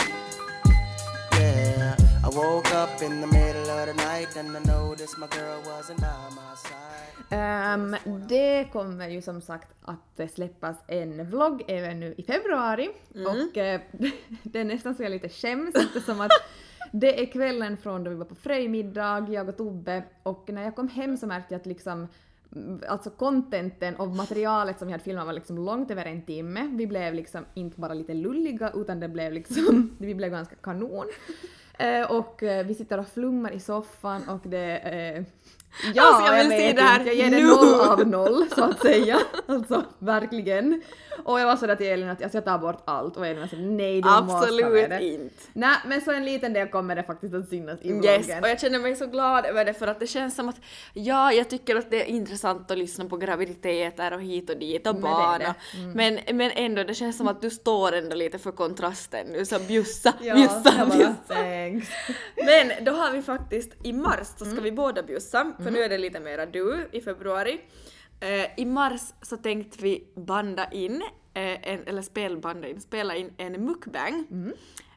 Ehm, 7.29 7.95
det 8.29 8.67
kommer 8.71 9.09
ju 9.09 9.21
som 9.21 9.41
sagt 9.41 9.67
att 9.81 10.31
släppas 10.31 10.77
en 10.87 11.29
vlogg 11.29 11.63
även 11.67 11.99
nu 11.99 12.15
i 12.17 12.23
februari 12.23 12.89
och 13.11 13.57
eh, 13.57 13.81
det 14.43 14.59
är 14.59 14.63
nästan 14.63 14.95
så 14.95 15.03
jag 15.03 15.11
lite 15.11 15.29
skäms 15.29 15.75
eftersom 15.75 16.21
att 16.21 16.31
det 16.91 17.21
är 17.21 17.25
kvällen 17.25 17.77
från 17.77 18.03
då 18.03 18.09
vi 18.09 18.15
var 18.15 18.25
på 18.25 18.35
Fröjmiddag, 18.35 19.27
jag 19.29 19.49
och 19.49 19.57
Tobbe 19.57 20.03
och 20.23 20.49
när 20.49 20.63
jag 20.63 20.75
kom 20.75 20.87
hem 20.87 21.17
så 21.17 21.27
märkte 21.27 21.53
jag 21.53 21.59
att 21.59 21.65
liksom 21.65 22.07
mm, 22.55 22.81
Alltså 22.87 23.09
contenten 23.09 23.95
och 23.95 24.07
materialet 24.07 24.79
som 24.79 24.87
vi 24.87 24.91
hade 24.91 25.03
filmat 25.03 25.25
var 25.25 25.33
liksom 25.33 25.65
långt 25.65 25.91
över 25.91 26.05
en 26.05 26.21
timme. 26.21 26.69
Vi 26.71 26.87
blev 26.87 27.13
liksom 27.13 27.45
inte 27.53 27.79
bara 27.79 27.93
lite 27.93 28.13
lulliga 28.13 28.71
utan 28.75 28.99
det 28.99 29.09
blev 29.09 29.33
liksom, 29.33 29.95
vi 29.99 30.15
blev 30.15 30.31
ganska 30.31 30.55
kanon. 30.55 31.05
Eh, 31.77 32.11
och 32.11 32.43
eh, 32.43 32.65
vi 32.65 32.75
sitter 32.75 32.99
och 32.99 33.07
flummar 33.07 33.51
i 33.51 33.59
soffan 33.59 34.29
och 34.29 34.41
det 34.43 34.77
eh, 34.77 35.23
Ja, 35.95 36.03
Alltså, 36.03 36.33
jag 36.35 36.43
vet 36.49 36.59
se 36.59 36.73
det 36.73 36.81
här 36.81 36.99
inte. 36.99 37.11
Jag 37.13 37.15
ger 37.17 37.31
det 37.31 37.43
nu. 37.43 37.47
noll 37.47 37.79
av 37.81 38.07
noll 38.07 38.45
så 38.55 38.63
att 38.63 38.81
säga. 38.81 39.19
Alltså 39.47 39.83
verkligen. 39.99 40.81
Och 41.23 41.39
jag 41.39 41.45
var 41.45 41.55
sådär 41.55 41.75
till 41.75 41.87
Elin 41.87 42.09
att 42.09 42.23
alltså, 42.23 42.37
jag 42.37 42.45
tar 42.45 42.57
bort 42.57 42.83
allt 42.85 43.17
och 43.17 43.27
Elin 43.27 43.39
var 43.41 43.47
såhär 43.47 43.63
nej 43.63 44.01
du 44.01 44.09
måste 44.09 44.21
ha 44.33 44.41
med 44.41 44.43
Absolut 44.43 44.89
det. 44.89 45.03
inte. 45.03 45.35
Nej 45.53 45.75
men 45.85 46.01
så 46.01 46.11
en 46.11 46.25
liten 46.25 46.53
del 46.53 46.67
kommer 46.67 46.95
det 46.95 47.03
faktiskt 47.03 47.33
att 47.33 47.49
synas 47.49 47.79
i 47.81 47.91
vloggen. 47.93 48.11
Yes, 48.13 48.27
och 48.41 48.49
jag 48.49 48.59
känner 48.59 48.79
mig 48.79 48.95
så 48.95 49.05
glad 49.07 49.45
över 49.45 49.65
det 49.65 49.73
för 49.73 49.87
att 49.87 49.99
det 49.99 50.07
känns 50.07 50.35
som 50.35 50.49
att 50.49 50.55
ja, 50.93 51.31
jag 51.33 51.49
tycker 51.49 51.75
att 51.75 51.89
det 51.91 52.01
är 52.01 52.05
intressant 52.05 52.71
att 52.71 52.77
lyssna 52.77 53.05
på 53.05 53.17
graviditeter 53.17 54.13
och 54.13 54.21
hit 54.21 54.49
och 54.49 54.57
dit 54.57 54.87
och 54.87 54.93
Men 54.95 55.01
barn 55.01 55.41
och- 55.41 55.95
men, 55.95 56.19
men 56.33 56.51
ändå 56.55 56.83
det 56.83 56.93
känns 56.93 57.17
som 57.17 57.27
att 57.27 57.41
du 57.41 57.49
står 57.49 57.91
ändå 57.93 58.15
lite 58.15 58.37
för 58.39 58.51
kontrasten 58.51 59.27
nu 59.27 59.45
så 59.45 59.59
bjussa, 59.59 60.13
Ja, 60.21 60.35
bjussa, 60.35 60.73
jag 60.77 60.87
bara, 60.87 60.97
bjussa. 60.97 61.13
thanks. 61.27 61.87
Men 62.45 62.85
då 62.85 62.91
har 62.91 63.11
vi 63.11 63.21
faktiskt 63.21 63.71
i 63.83 63.93
mars 63.93 64.27
så 64.37 64.45
ska 64.45 64.51
Mm. 64.53 64.63
vi 64.63 64.71
båda 64.71 65.03
bjussa 65.03 65.53
för 65.63 65.71
nu 65.71 65.79
är 65.79 65.89
det 65.89 65.97
lite 65.97 66.19
mera 66.19 66.45
du 66.45 66.89
i 66.91 67.01
februari. 67.01 67.61
Eh, 68.19 68.45
I 68.57 68.65
mars 68.65 69.01
så 69.21 69.37
tänkte 69.37 69.83
vi 69.83 70.03
banda 70.15 70.71
in, 70.71 71.01
eh, 71.33 71.69
en, 71.69 71.87
eller 71.87 72.01
spelbanda 72.01 72.67
in, 72.67 72.81
spela 72.81 73.15
in 73.15 73.33
en 73.37 73.65
mukbang. 73.65 74.25
Mm. 74.31 74.53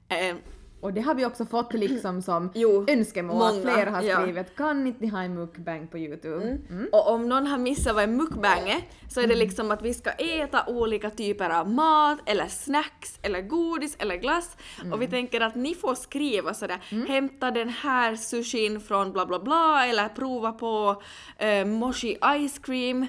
Eh, 0.09 0.37
Och 0.81 0.93
det 0.93 1.01
har 1.01 1.15
vi 1.15 1.25
också 1.25 1.47
fått 1.47 1.73
liksom 1.75 2.23
som 2.23 2.51
Jo, 2.55 2.85
önskemål 2.89 3.43
att 3.43 3.55
många, 3.55 3.75
flera 3.75 3.91
har 3.91 4.03
ja. 4.03 4.21
skrivit 4.21 4.57
kan 4.57 4.87
inte 4.87 5.05
ni 5.05 5.09
ha 5.11 5.23
en 5.23 5.35
mukbang 5.35 5.87
på 5.87 5.99
Youtube? 5.99 6.59
Mm. 6.71 6.89
Och 6.93 7.11
om 7.11 7.29
någon 7.29 7.47
har 7.47 7.59
missat 7.59 7.95
vad 7.95 8.05
en 8.05 8.17
mukbang 8.17 8.69
är 8.69 8.81
så 9.09 9.21
är 9.21 9.27
det 9.27 9.35
liksom 9.35 9.71
att 9.71 9.83
vi 9.83 9.95
ska 9.95 10.11
äta 10.11 10.65
olika 10.67 11.11
typer 11.11 11.51
av 11.51 11.71
mat 11.71 12.19
eller 12.27 12.47
snacks 12.47 13.19
eller 13.23 13.41
godis 13.41 13.97
eller 13.99 14.17
glass 14.17 14.57
och 14.93 15.03
vi 15.03 15.07
tänker 15.07 15.41
att 15.41 15.55
ni 15.55 15.75
får 15.75 15.95
skriva 15.95 16.55
sådär 16.55 17.07
hämta 17.09 17.51
den 17.51 17.69
här 17.69 18.17
sushin 18.17 18.81
från 18.81 19.13
bla 19.13 19.27
bla 19.27 19.39
bla 19.39 19.87
eller 19.87 20.09
prova 20.09 20.53
på 20.53 21.03
uh, 21.43 21.67
mochi 21.67 22.19
ice 22.49 22.59
cream 22.59 23.07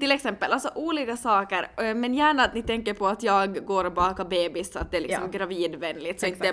till 0.00 0.12
exempel. 0.12 0.52
Alltså 0.52 0.70
olika 0.74 1.16
saker 1.16 1.68
eh, 1.76 1.94
men 1.94 2.14
gärna 2.14 2.44
att 2.44 2.54
ni 2.54 2.62
tänker 2.62 2.94
på 2.94 3.06
att 3.06 3.22
jag 3.22 3.66
går 3.66 3.84
och 3.84 3.92
bakar 3.92 4.24
bebis 4.24 4.72
så 4.72 4.78
att 4.78 4.90
det 4.90 4.96
är 4.96 5.00
liksom 5.00 5.28
Ja. 5.32 5.38
gravidvänligt 5.38 6.20
så 6.20 6.26
inte 6.26 6.42
det 6.42 6.48
är 6.48 6.52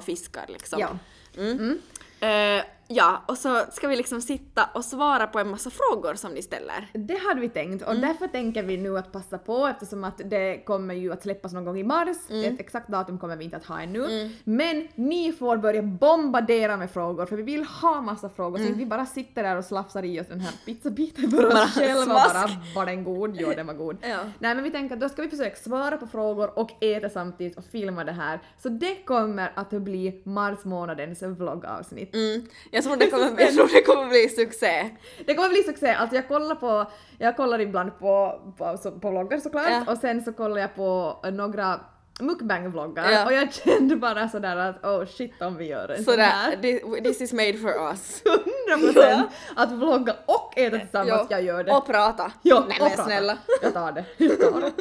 fiskar 0.00 0.46
liksom. 0.48 0.80
Ja. 0.80 0.98
Mm. 1.36 1.78
Eh, 2.20 2.64
ja, 2.88 3.22
och 3.26 3.38
så 3.38 3.62
ska 3.72 3.88
vi 3.88 3.96
liksom 3.96 4.20
sitta 4.20 4.68
och 4.74 4.84
svara 4.84 5.26
på 5.26 5.38
en 5.38 5.50
massa 5.50 5.70
frågor 5.70 6.14
som 6.14 6.32
ni 6.32 6.42
ställer. 6.42 6.90
Det 6.92 7.16
hade 7.18 7.40
vi 7.40 7.48
tänkt 7.48 7.82
och 7.82 7.90
Mm. 7.90 8.02
därför 8.08 8.26
tänker 8.28 8.62
vi 8.62 8.76
nu 8.76 8.98
att 8.98 9.12
passa 9.12 9.38
på 9.38 9.66
eftersom 9.66 10.04
att 10.04 10.20
det 10.24 10.64
kommer 10.66 10.94
ju 10.94 11.12
att 11.12 11.22
släppas 11.22 11.52
någon 11.52 11.64
gång 11.64 11.78
i 11.78 11.82
mars. 11.84 12.16
Mm. 12.30 12.54
Ett 12.54 12.60
exakt 12.60 12.88
datum 12.88 13.18
kommer 13.18 13.36
vi 13.36 13.44
inte 13.44 13.56
att 13.56 13.64
ha 13.66 13.80
ännu. 13.80 14.30
Men 14.44 14.88
ni 14.94 15.32
får 15.32 15.56
börja 15.56 15.82
bombardera 15.82 16.76
med 16.76 16.90
frågor 16.90 17.26
för 17.26 17.36
vi 17.36 17.42
vill 17.42 17.64
ha 17.64 18.00
massa 18.00 18.28
frågor 18.28 18.58
så 18.58 18.72
vi 18.72 18.86
bara 18.86 19.06
sitter 19.06 19.42
där 19.42 19.56
och 19.56 19.64
slafsar 19.64 20.02
i 20.04 20.20
oss 20.20 20.26
den 20.28 20.40
här 20.40 20.52
pizzabiten 20.66 21.30
för 21.30 21.38
Mm. 21.38 21.50
Bara 21.50 21.64
oss 21.64 21.74
själva 21.74 22.02
smask. 22.04 22.34
bara. 22.34 22.50
Var 22.74 22.86
den 22.86 23.04
god? 23.04 23.36
Jo, 23.40 23.52
den 23.56 23.66
var 23.66 23.74
god. 23.74 23.96
Ja. 24.02 24.18
Nej 24.38 24.54
men 24.54 24.64
vi 24.64 24.70
tänker 24.70 24.94
att 24.94 25.00
då 25.00 25.08
ska 25.08 25.22
vi 25.22 25.28
försöka 25.28 25.56
svara 25.56 25.96
på 25.96 26.06
frågor 26.06 26.58
och 26.58 26.82
äta 26.84 27.08
samtidigt 27.08 27.58
och 27.58 27.64
filma 27.64 28.04
det 28.04 28.12
här. 28.12 28.40
Så 28.62 28.68
det 28.68 28.94
kommer 28.94 29.52
att 29.54 29.70
bli 29.70 30.22
mars 30.24 30.64
månadens 30.64 31.22
vloggavsnitt. 31.22 32.14
Jag 32.76 32.84
tror 32.84 32.96
det 32.96 33.06
kommer, 33.10 33.40
jag 33.40 33.54
tror 33.54 33.68
det 33.74 33.82
kommer 33.82 34.08
bli 34.08 34.28
succé. 34.28 34.90
Det 35.26 35.34
kommer 35.34 35.48
bli 35.48 35.62
succé. 35.62 35.88
Alltså 35.90 36.16
jag 36.16 36.28
kollar 36.28 36.54
på, 36.54 36.90
jag 37.18 37.36
kollar 37.36 37.60
ibland 37.60 37.98
på, 37.98 38.40
på, 38.58 38.76
på 39.00 39.10
vloggar 39.10 39.38
såklart 39.38 39.68
Ja. 39.70 39.92
och 39.92 39.98
sen 39.98 40.24
så 40.24 40.32
kollar 40.32 40.60
jag 40.60 40.74
på 40.74 41.16
några 41.32 41.80
mukbang-vloggar 42.20 43.10
Ja. 43.10 43.26
och 43.26 43.32
jag 43.32 43.52
kände 43.54 43.96
bara 43.96 44.28
sådär 44.28 44.56
att 44.56 44.84
oh 44.84 45.06
shit 45.06 45.42
om 45.42 45.56
vi 45.56 45.64
gör 45.66 45.88
en 45.88 45.96
sån 45.96 46.04
Sådär, 46.04 46.22
här. 46.24 46.56
thi- 46.56 47.02
this 47.02 47.20
is 47.20 47.32
made 47.32 47.54
for 47.58 47.70
us. 47.90 48.22
100% 48.78 49.22
att 49.56 49.72
vlogga 49.72 50.16
och 50.26 50.58
äta 50.58 50.78
tillsammans, 50.78 51.08
Ja. 51.10 51.26
jag 51.30 51.42
gör 51.42 51.64
det. 51.64 51.72
Och 51.72 51.86
prata. 51.86 52.32
Ja, 52.42 52.64
Nej 52.68 52.78
och 52.80 52.84
men 52.86 52.90
prata. 52.90 53.04
snälla. 53.04 53.38
Jag 53.62 53.72
tar 53.74 53.92
det. 53.92 54.04
Jag 54.16 54.40
tar 54.40 54.60
det. 54.60 54.72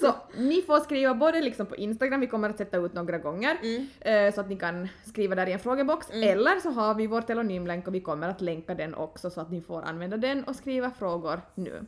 Så 0.00 0.14
ni 0.36 0.62
får 0.62 0.80
skriva 0.80 1.14
både 1.14 1.40
liksom 1.40 1.66
på 1.66 1.76
Instagram, 1.76 2.20
vi 2.20 2.26
kommer 2.26 2.50
att 2.50 2.58
sätta 2.58 2.76
ut 2.76 2.94
några 2.94 3.18
gånger, 3.18 3.56
Mm. 3.62 3.86
eh, 4.28 4.34
så 4.34 4.40
att 4.40 4.48
ni 4.48 4.56
kan 4.56 4.88
skriva 5.06 5.34
där 5.34 5.46
i 5.48 5.52
en 5.52 5.58
frågebox, 5.58 6.10
eller 6.10 6.60
så 6.60 6.70
har 6.70 6.94
vi 6.94 7.06
vår 7.06 7.20
telonymlänk 7.22 7.86
och 7.86 7.94
vi 7.94 8.00
kommer 8.00 8.28
att 8.28 8.40
länka 8.40 8.74
den 8.74 8.94
också 8.94 9.30
så 9.30 9.40
att 9.40 9.50
ni 9.50 9.60
får 9.60 9.82
använda 9.82 10.16
den 10.16 10.44
och 10.44 10.56
skriva 10.56 10.90
frågor 10.90 11.40
nu. 11.54 11.86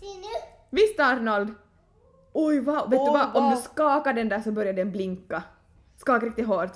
Se 0.00 0.06
nu. 0.06 0.52
Visst 0.70 1.00
Arnold? 1.00 1.54
Oj 2.38 2.60
wow, 2.60 2.90
vet 2.90 2.90
du 2.90 3.06
Oj, 3.06 3.12
vad? 3.12 3.36
Om 3.36 3.44
wow. 3.44 3.50
du 3.50 3.62
skakar 3.62 4.12
den 4.12 4.28
där 4.28 4.40
så 4.40 4.52
börjar 4.52 4.72
den 4.72 4.92
blinka. 4.92 5.42
Skaka 5.96 6.26
riktigt 6.26 6.46
hårt. 6.46 6.72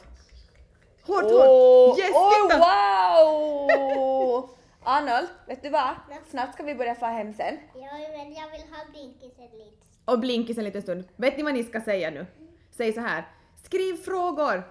Hårt, 1.03 1.25
Åh, 1.25 1.31
hårt! 1.31 1.99
Yes, 1.99 2.11
oj, 2.15 2.49
titta! 2.49 2.59
wow! 2.59 4.51
Arnold, 4.85 5.29
vet 5.47 5.63
du 5.63 5.71
vad? 5.71 5.95
Snart 6.31 6.55
ska 6.55 6.63
vi 6.63 6.75
börja 6.75 6.95
få 6.95 7.07
hem 7.07 7.35
sen. 7.35 7.59
Ja, 7.75 7.89
men 8.17 8.33
jag 8.33 8.51
vill 8.51 8.61
ha 8.61 8.91
blinkisen 8.91 9.45
lite. 9.45 9.87
Och 10.05 10.19
blinkis 10.19 10.59
en 10.59 10.65
liten 10.65 10.83
stund. 10.83 11.05
Vet 11.17 11.37
ni 11.37 11.43
vad 11.43 11.55
ni 11.55 11.65
ska 11.65 11.81
säga 11.81 12.11
nu? 12.11 12.27
Säg 12.71 12.93
så 12.93 13.01
här. 13.01 13.29
Skriv 13.65 13.97
frågor! 13.97 14.63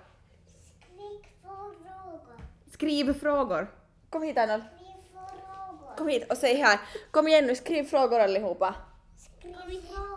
Skriv 0.81 1.21
frågor. 1.43 2.37
Skriv 2.71 3.13
frågor. 3.13 3.67
Kom 4.09 4.23
hit 4.23 4.37
Arnold. 4.37 4.63
Skriv 4.75 5.13
frågor. 5.13 5.95
Kom 5.97 6.07
hit 6.07 6.31
och 6.31 6.37
säg 6.37 6.55
här. 6.55 6.79
Kom 7.11 7.27
igen 7.27 7.45
nu, 7.45 7.55
skriv 7.55 7.83
frågor 7.83 8.19
allihopa. 8.19 8.75
Skriv 9.17 9.53
frågor. 9.81 10.08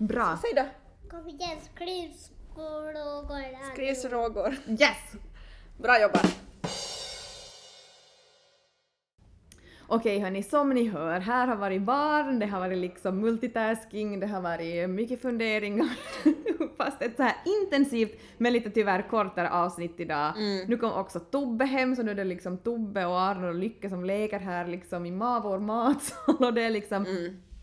Bra. 0.00 0.38
Säg 0.42 0.50
då. 0.54 0.64
Kom 1.10 1.28
igen, 1.28 1.58
skriv 1.74 2.10
frågor. 2.54 3.72
Skriv 3.72 3.94
frågor. 3.94 4.54
Yes! 4.68 5.12
Bra 5.78 6.00
jobbat. 6.00 6.36
Okej 9.86 10.18
hörni, 10.18 10.42
som 10.42 10.70
ni 10.70 10.88
hör, 10.88 11.20
här 11.20 11.46
har 11.46 11.56
varit 11.56 11.82
barn, 11.82 12.38
det 12.38 12.46
har 12.46 12.60
varit 12.60 12.78
liksom 12.78 13.20
multitasking, 13.20 14.20
det 14.20 14.26
har 14.26 14.40
varit 14.40 14.90
mycket 14.90 15.22
funderingar. 15.22 15.88
Fast 16.76 17.02
ett 17.02 17.16
så 17.16 17.22
här 17.22 17.36
intensivt 17.44 18.20
men 18.38 18.52
lite 18.52 18.70
tyvärr 18.70 19.08
kortare 19.08 19.50
avsnitt 19.50 20.00
idag. 20.00 20.32
Nu 20.68 20.76
kom 20.76 20.92
också 20.92 21.20
Tobbe 21.20 21.64
hem 21.64 21.96
så 21.96 22.02
nu 22.02 22.10
är 22.10 22.14
det 22.14 22.24
liksom 22.24 22.58
Tobbe 22.58 23.06
och 23.06 23.20
Arnold 23.20 23.48
och 23.48 23.54
Lycke 23.54 23.88
som 23.90 24.04
leker 24.04 24.38
här 24.38 24.66
liksom 24.66 25.06
i 25.06 25.10
ma- 25.10 25.42
vår 25.42 25.58
matsal 25.58 26.36
och 26.44 26.54
det 26.54 26.62
är 26.62 26.70
liksom 26.70 27.06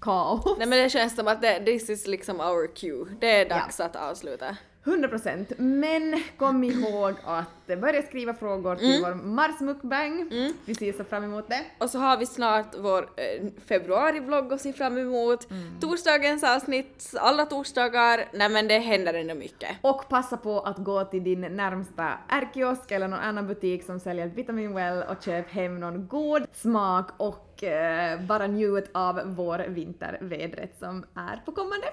kaos. 0.01 0.57
Nej 0.57 0.67
men 0.67 0.83
det 0.83 0.89
känns 0.89 1.15
som 1.15 1.27
att 1.27 1.41
det, 1.41 1.65
this 1.65 1.89
is 1.89 2.07
liksom 2.07 2.39
our 2.39 2.75
cue. 2.75 3.05
Det 3.19 3.41
är 3.41 3.49
dags 3.49 3.79
att 3.79 3.95
avsluta. 3.95 4.57
100 4.87 5.07
procent. 5.07 5.51
Men 5.57 6.21
kom 6.37 6.63
ihåg 6.63 7.13
att 7.23 7.67
börja 7.67 8.01
skriva 8.01 8.33
frågor 8.33 8.75
till 8.75 9.01
vår 9.01 9.15
Mars 9.15 9.59
Mukbang. 9.59 10.29
Vi 10.65 10.75
ser 10.75 10.93
så 10.93 11.03
fram 11.03 11.23
emot 11.23 11.49
det. 11.49 11.65
Och 11.77 11.89
så 11.89 11.99
har 11.99 12.17
vi 12.17 12.25
snart 12.25 12.75
vår 12.77 13.01
eh, 13.01 13.47
februarivlogg 13.65 14.53
att 14.53 14.61
se 14.61 14.73
fram 14.73 14.97
emot. 14.97 15.47
Torsdagens 15.81 16.43
avsnitt, 16.43 17.13
alla 17.19 17.45
torsdagar. 17.45 18.29
Nej 18.33 18.49
men 18.49 18.67
det 18.67 18.79
händer 18.79 19.13
ändå 19.13 19.35
mycket. 19.35 19.69
Och 19.81 20.09
passa 20.09 20.37
på 20.37 20.59
att 20.59 20.77
gå 20.77 21.05
till 21.05 21.23
din 21.23 21.41
närmsta 21.41 22.13
ärkiosk 22.29 22.91
eller 22.91 23.07
någon 23.07 23.19
annan 23.19 23.47
butik 23.47 23.83
som 23.85 23.99
säljer 23.99 24.27
Vitamin 24.27 24.73
Well 24.73 25.03
och 25.03 25.23
köp 25.23 25.51
hem 25.51 25.79
någon 25.79 26.07
god 26.07 26.45
smak 26.53 27.09
och 27.17 27.46
eh, 27.63 28.19
bara 28.21 28.47
njut 28.47 28.89
av 28.93 29.21
vår 29.25 29.65
vintervädret 29.67 30.79
som 30.79 31.05
är 31.15 31.41
på 31.45 31.51
kommande. 31.51 31.87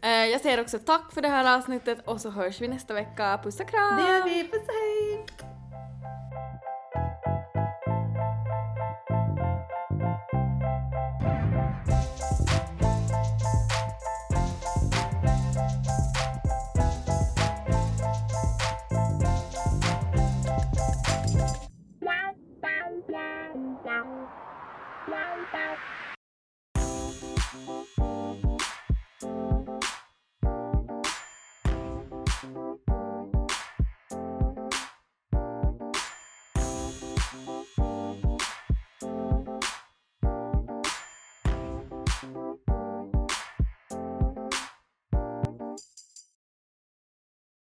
Eh, 0.00 0.10
jag 0.10 0.40
säger 0.40 0.60
också 0.60 0.78
tack 0.78 1.12
för 1.12 1.22
det 1.22 1.28
här 1.28 1.58
avsnittet 1.58 1.98
och 2.04 2.20
så 2.20 2.30
hörs 2.30 2.60
vi 2.60 2.68
nästa 2.68 2.94
vecka. 2.94 3.40
Puss 3.44 3.60
och 3.60 3.68
kram! 3.68 3.96
Det 3.96 4.02
gör 4.12 4.24
vi, 4.24 4.48
puss 4.48 4.62
och 4.62 4.74
hej! 4.74 5.11